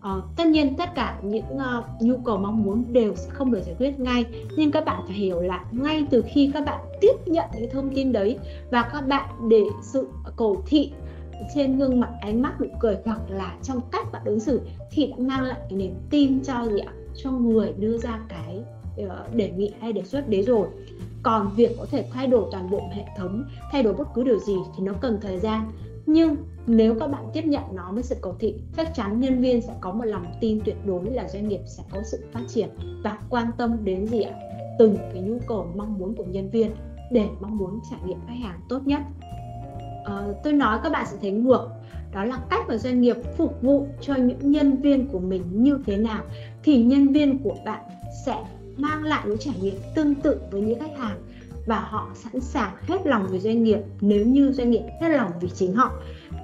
Ờ, 0.00 0.22
tất 0.36 0.46
nhiên 0.46 0.76
tất 0.76 0.94
cả 0.94 1.18
những 1.22 1.44
uh, 1.54 2.02
nhu 2.02 2.16
cầu 2.24 2.38
mong 2.38 2.62
muốn 2.64 2.84
đều 2.92 3.14
sẽ 3.14 3.30
không 3.30 3.52
được 3.52 3.60
giải 3.66 3.74
quyết 3.78 4.00
ngay 4.00 4.24
nhưng 4.56 4.70
các 4.70 4.84
bạn 4.84 5.02
phải 5.06 5.16
hiểu 5.16 5.40
là 5.40 5.64
ngay 5.70 6.06
từ 6.10 6.24
khi 6.34 6.50
các 6.54 6.64
bạn 6.66 6.80
tiếp 7.00 7.12
nhận 7.26 7.44
những 7.60 7.70
thông 7.70 7.94
tin 7.94 8.12
đấy 8.12 8.38
và 8.70 8.82
các 8.92 9.00
bạn 9.08 9.48
để 9.48 9.64
sự 9.82 10.08
cầu 10.36 10.62
thị 10.66 10.92
trên 11.54 11.78
gương 11.78 12.00
mặt 12.00 12.10
ánh 12.20 12.42
mắt 12.42 12.60
nụ 12.60 12.66
cười 12.80 12.96
hoặc 13.04 13.20
là 13.28 13.54
trong 13.62 13.80
cách 13.90 14.12
bạn 14.12 14.22
ứng 14.24 14.40
xử 14.40 14.60
thì 14.90 15.06
đã 15.06 15.16
mang 15.18 15.42
lại 15.42 15.58
cái 15.70 15.78
niềm 15.78 15.94
tin 16.10 16.40
cho 16.44 16.66
gì 16.66 16.78
ạ? 16.78 16.92
Cho 17.16 17.30
người 17.30 17.72
đưa 17.78 17.98
ra 17.98 18.20
cái 18.28 18.62
ờ, 19.08 19.26
đề 19.34 19.50
nghị 19.50 19.72
hay 19.80 19.92
đề 19.92 20.02
xuất 20.02 20.28
đấy 20.28 20.42
rồi. 20.42 20.68
Còn 21.22 21.50
việc 21.56 21.76
có 21.78 21.86
thể 21.90 22.04
thay 22.12 22.26
đổi 22.26 22.48
toàn 22.52 22.70
bộ 22.70 22.80
hệ 22.92 23.04
thống 23.16 23.44
thay 23.72 23.82
đổi 23.82 23.94
bất 23.94 24.08
cứ 24.14 24.24
điều 24.24 24.38
gì 24.38 24.56
thì 24.76 24.84
nó 24.84 24.92
cần 25.00 25.18
thời 25.22 25.38
gian. 25.38 25.70
Nhưng 26.06 26.36
nếu 26.66 26.94
các 27.00 27.06
bạn 27.06 27.24
tiếp 27.32 27.44
nhận 27.44 27.62
nó 27.74 27.92
với 27.92 28.02
sự 28.02 28.16
cầu 28.20 28.36
thị 28.38 28.54
chắc 28.76 28.94
chắn 28.94 29.20
nhân 29.20 29.40
viên 29.40 29.62
sẽ 29.62 29.74
có 29.80 29.92
một 29.92 30.04
lòng 30.04 30.24
tin 30.40 30.60
tuyệt 30.64 30.76
đối 30.86 31.10
là 31.10 31.28
doanh 31.28 31.48
nghiệp 31.48 31.60
sẽ 31.66 31.82
có 31.92 32.02
sự 32.02 32.24
phát 32.32 32.40
triển 32.48 32.68
và 33.04 33.18
quan 33.30 33.50
tâm 33.58 33.84
đến 33.84 34.06
gì 34.06 34.22
ạ? 34.22 34.34
Từng 34.78 34.96
cái 35.12 35.22
nhu 35.22 35.38
cầu 35.46 35.66
mong 35.76 35.98
muốn 35.98 36.14
của 36.14 36.24
nhân 36.24 36.50
viên 36.50 36.70
để 37.12 37.26
mong 37.40 37.58
muốn 37.58 37.80
trải 37.90 38.00
nghiệm 38.06 38.18
khách 38.26 38.38
hàng 38.42 38.60
tốt 38.68 38.80
nhất. 38.84 39.00
À, 40.04 40.26
tôi 40.44 40.52
nói 40.52 40.78
các 40.82 40.92
bạn 40.92 41.06
sẽ 41.10 41.16
thấy 41.20 41.30
ngược 41.30 41.68
đó 42.12 42.24
là 42.24 42.38
cách 42.50 42.64
mà 42.68 42.76
doanh 42.76 43.00
nghiệp 43.00 43.16
phục 43.36 43.62
vụ 43.62 43.86
cho 44.00 44.14
những 44.14 44.50
nhân 44.50 44.76
viên 44.76 45.08
của 45.08 45.18
mình 45.18 45.42
như 45.52 45.78
thế 45.86 45.96
nào, 45.96 46.24
thì 46.62 46.82
nhân 46.82 47.08
viên 47.08 47.38
của 47.38 47.56
bạn 47.64 47.80
sẽ 48.26 48.36
mang 48.76 49.02
lại 49.02 49.22
những 49.26 49.38
trải 49.38 49.54
nghiệm 49.60 49.74
tương 49.94 50.14
tự 50.14 50.40
với 50.50 50.60
những 50.60 50.80
khách 50.80 50.98
hàng 50.98 51.18
và 51.66 51.80
họ 51.80 52.10
sẵn 52.14 52.40
sàng 52.40 52.76
hết 52.80 53.06
lòng 53.06 53.26
với 53.30 53.38
doanh 53.38 53.62
nghiệp 53.62 53.78
nếu 54.00 54.26
như 54.26 54.52
doanh 54.52 54.70
nghiệp 54.70 54.82
hết 55.00 55.08
lòng 55.08 55.30
vì 55.40 55.48
chính 55.48 55.74
họ. 55.74 55.92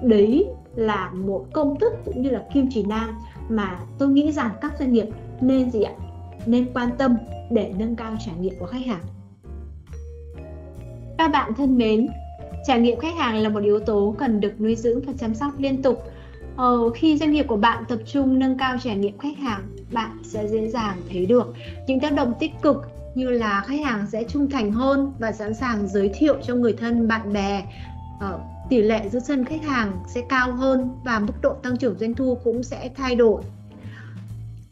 Đấy 0.03 0.47
là 0.75 1.11
một 1.13 1.45
công 1.53 1.79
thức 1.79 1.93
cũng 2.05 2.21
như 2.21 2.29
là 2.29 2.43
kim 2.53 2.69
chỉ 2.71 2.83
nam 2.83 3.15
mà 3.49 3.79
tôi 3.97 4.09
nghĩ 4.09 4.31
rằng 4.31 4.51
các 4.61 4.73
doanh 4.79 4.93
nghiệp 4.93 5.07
nên 5.41 5.71
gì 5.71 5.81
ạ? 5.81 5.93
Nên 6.45 6.73
quan 6.73 6.89
tâm 6.97 7.17
để 7.51 7.73
nâng 7.77 7.95
cao 7.95 8.15
trải 8.25 8.35
nghiệm 8.39 8.53
của 8.59 8.65
khách 8.65 8.85
hàng. 8.85 9.03
Các 11.17 11.27
bạn 11.27 11.53
thân 11.53 11.77
mến 11.77 12.07
trải 12.65 12.79
nghiệm 12.79 12.99
khách 12.99 13.15
hàng 13.15 13.35
là 13.35 13.49
một 13.49 13.63
yếu 13.63 13.79
tố 13.79 14.15
cần 14.17 14.39
được 14.39 14.61
nuôi 14.61 14.75
dưỡng 14.75 15.01
và 15.01 15.13
chăm 15.19 15.35
sóc 15.35 15.51
liên 15.59 15.81
tục. 15.81 16.03
Ờ, 16.55 16.89
khi 16.89 17.17
doanh 17.17 17.31
nghiệp 17.31 17.45
của 17.47 17.57
bạn 17.57 17.83
tập 17.87 17.99
trung 18.05 18.39
nâng 18.39 18.57
cao 18.57 18.77
trải 18.83 18.95
nghiệm 18.95 19.17
khách 19.17 19.37
hàng 19.37 19.61
bạn 19.91 20.17
sẽ 20.23 20.47
dễ 20.47 20.69
dàng 20.69 20.97
thấy 21.09 21.25
được 21.25 21.53
những 21.87 21.99
tác 21.99 22.13
động 22.13 22.33
tích 22.39 22.51
cực 22.61 22.77
như 23.15 23.29
là 23.29 23.63
khách 23.67 23.85
hàng 23.85 24.07
sẽ 24.11 24.23
trung 24.23 24.49
thành 24.49 24.71
hơn 24.71 25.13
và 25.19 25.31
sẵn 25.31 25.53
sàng 25.53 25.87
giới 25.87 26.09
thiệu 26.13 26.35
cho 26.43 26.55
người 26.55 26.73
thân 26.73 27.07
bạn 27.07 27.33
bè. 27.33 27.63
Ờ, 28.19 28.39
tỷ 28.69 28.81
lệ 28.81 29.09
giữ 29.09 29.19
chân 29.27 29.45
khách 29.45 29.63
hàng 29.63 29.91
sẽ 30.07 30.21
cao 30.29 30.51
hơn 30.51 30.89
và 31.03 31.19
mức 31.19 31.33
độ 31.41 31.53
tăng 31.53 31.77
trưởng 31.77 31.97
doanh 31.99 32.13
thu 32.13 32.37
cũng 32.43 32.63
sẽ 32.63 32.89
thay 32.95 33.15
đổi. 33.15 33.41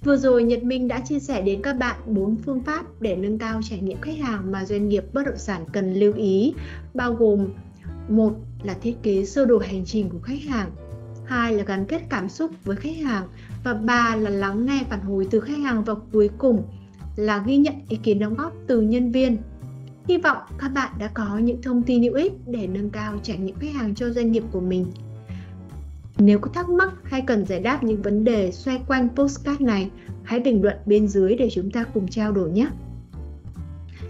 Vừa 0.04 0.18
rồi 0.18 0.44
Nhật 0.44 0.64
Minh 0.64 0.88
đã 0.88 1.00
chia 1.00 1.20
sẻ 1.20 1.42
đến 1.42 1.62
các 1.62 1.74
bạn 1.74 1.96
4 2.06 2.36
phương 2.46 2.64
pháp 2.64 2.86
để 3.00 3.16
nâng 3.16 3.38
cao 3.38 3.60
trải 3.64 3.80
nghiệm 3.80 4.02
khách 4.02 4.18
hàng 4.18 4.52
mà 4.52 4.66
doanh 4.66 4.90
nghiệp 4.90 5.14
bất 5.14 5.26
động 5.26 5.38
sản 5.38 5.66
cần 5.72 5.94
lưu 5.94 6.14
ý, 6.14 6.54
bao 6.94 7.14
gồm 7.14 7.48
một 8.10 8.34
là 8.64 8.74
thiết 8.74 8.96
kế 9.04 9.26
sơ 9.26 9.46
đồ 9.46 9.58
hành 9.58 9.86
trình 9.86 10.10
của 10.10 10.20
khách 10.20 10.42
hàng, 10.48 10.72
hai 11.26 11.54
là 11.54 11.64
gắn 11.64 11.86
kết 11.86 12.02
cảm 12.10 12.30
xúc 12.30 12.52
với 12.64 12.76
khách 12.76 12.98
hàng 13.04 13.28
và 13.64 13.74
ba 13.74 14.16
là 14.16 14.30
lắng 14.30 14.66
nghe 14.66 14.84
phản 14.90 15.02
hồi 15.02 15.28
từ 15.32 15.40
khách 15.40 15.58
hàng 15.58 15.84
và 15.84 15.94
cuối 16.14 16.30
cùng 16.38 16.64
là 17.16 17.44
ghi 17.48 17.58
nhận 17.58 17.74
ý 17.90 17.98
kiến 18.04 18.20
đóng 18.20 18.34
góp 18.34 18.54
từ 18.68 18.82
nhân 18.82 19.12
viên. 19.12 19.38
Hy 20.08 20.18
vọng 20.18 20.38
các 20.58 20.70
bạn 20.70 20.92
đã 21.00 21.08
có 21.08 21.38
những 21.38 21.62
thông 21.62 21.84
tin 21.84 22.04
hữu 22.04 22.14
ích 22.14 22.34
để 22.48 22.68
nâng 22.68 22.90
cao 22.90 23.20
trải 23.24 23.38
nghiệm 23.38 23.56
khách 23.60 23.74
hàng 23.74 23.96
cho 23.96 24.10
doanh 24.10 24.32
nghiệp 24.32 24.44
của 24.52 24.60
mình. 24.60 24.86
Nếu 26.18 26.40
có 26.40 26.50
thắc 26.54 26.70
mắc 26.70 26.94
hay 27.04 27.22
cần 27.22 27.46
giải 27.46 27.60
đáp 27.60 27.84
những 27.84 28.02
vấn 28.02 28.24
đề 28.24 28.52
xoay 28.52 28.82
quanh 28.88 29.10
postcard 29.16 29.62
này, 29.62 29.90
hãy 30.24 30.40
bình 30.40 30.64
luận 30.64 30.78
bên 30.86 31.08
dưới 31.08 31.36
để 31.36 31.50
chúng 31.52 31.72
ta 31.72 31.84
cùng 31.84 32.08
trao 32.08 32.32
đổi 32.32 32.52
nhé. 32.52 32.68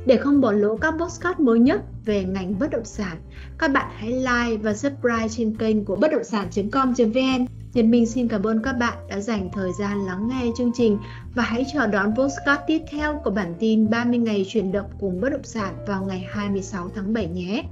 Để 0.06 0.18
không 0.18 0.42
bỏ 0.42 0.52
lỡ 0.52 0.76
các 0.82 0.94
postcard 1.00 1.40
mới 1.40 1.60
nhất 1.60 1.82
về 2.06 2.24
ngành 2.24 2.60
bất 2.60 2.70
động 2.72 2.86
sản, 2.86 3.18
các 3.58 3.72
bạn 3.72 3.92
hãy 3.96 4.12
like 4.12 4.58
và 4.62 4.74
subscribe 4.74 5.28
trên 5.30 5.58
kênh 5.58 5.86
của 5.86 5.96
bất 5.96 6.12
động 6.12 6.24
sản.com.vn 6.24 7.46
Nhật 7.76 7.86
Minh 7.86 8.06
xin 8.06 8.28
cảm 8.28 8.44
ơn 8.44 8.62
các 8.64 8.74
bạn 8.74 8.98
đã 9.10 9.20
dành 9.20 9.50
thời 9.54 9.72
gian 9.80 10.06
lắng 10.06 10.28
nghe 10.28 10.52
chương 10.58 10.72
trình 10.76 10.98
và 11.36 11.44
hãy 11.44 11.66
chờ 11.74 11.88
đón 11.88 12.16
postcard 12.16 12.62
tiếp 12.68 12.82
theo 12.92 13.22
của 13.24 13.32
bản 13.32 13.54
tin 13.60 13.90
30 13.90 14.20
ngày 14.20 14.46
chuyển 14.50 14.72
động 14.72 14.90
cùng 15.00 15.22
bất 15.22 15.30
động 15.30 15.44
sản 15.44 15.74
vào 15.88 16.06
ngày 16.06 16.26
26 16.30 16.90
tháng 16.96 17.14
7 17.14 17.28
nhé. 17.28 17.64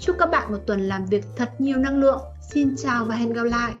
Chúc 0.00 0.16
các 0.18 0.30
bạn 0.30 0.52
một 0.52 0.58
tuần 0.66 0.80
làm 0.80 1.06
việc 1.06 1.24
thật 1.36 1.60
nhiều 1.60 1.78
năng 1.78 1.98
lượng. 1.98 2.20
Xin 2.52 2.76
chào 2.76 3.04
và 3.04 3.16
hẹn 3.16 3.32
gặp 3.32 3.44
lại! 3.44 3.72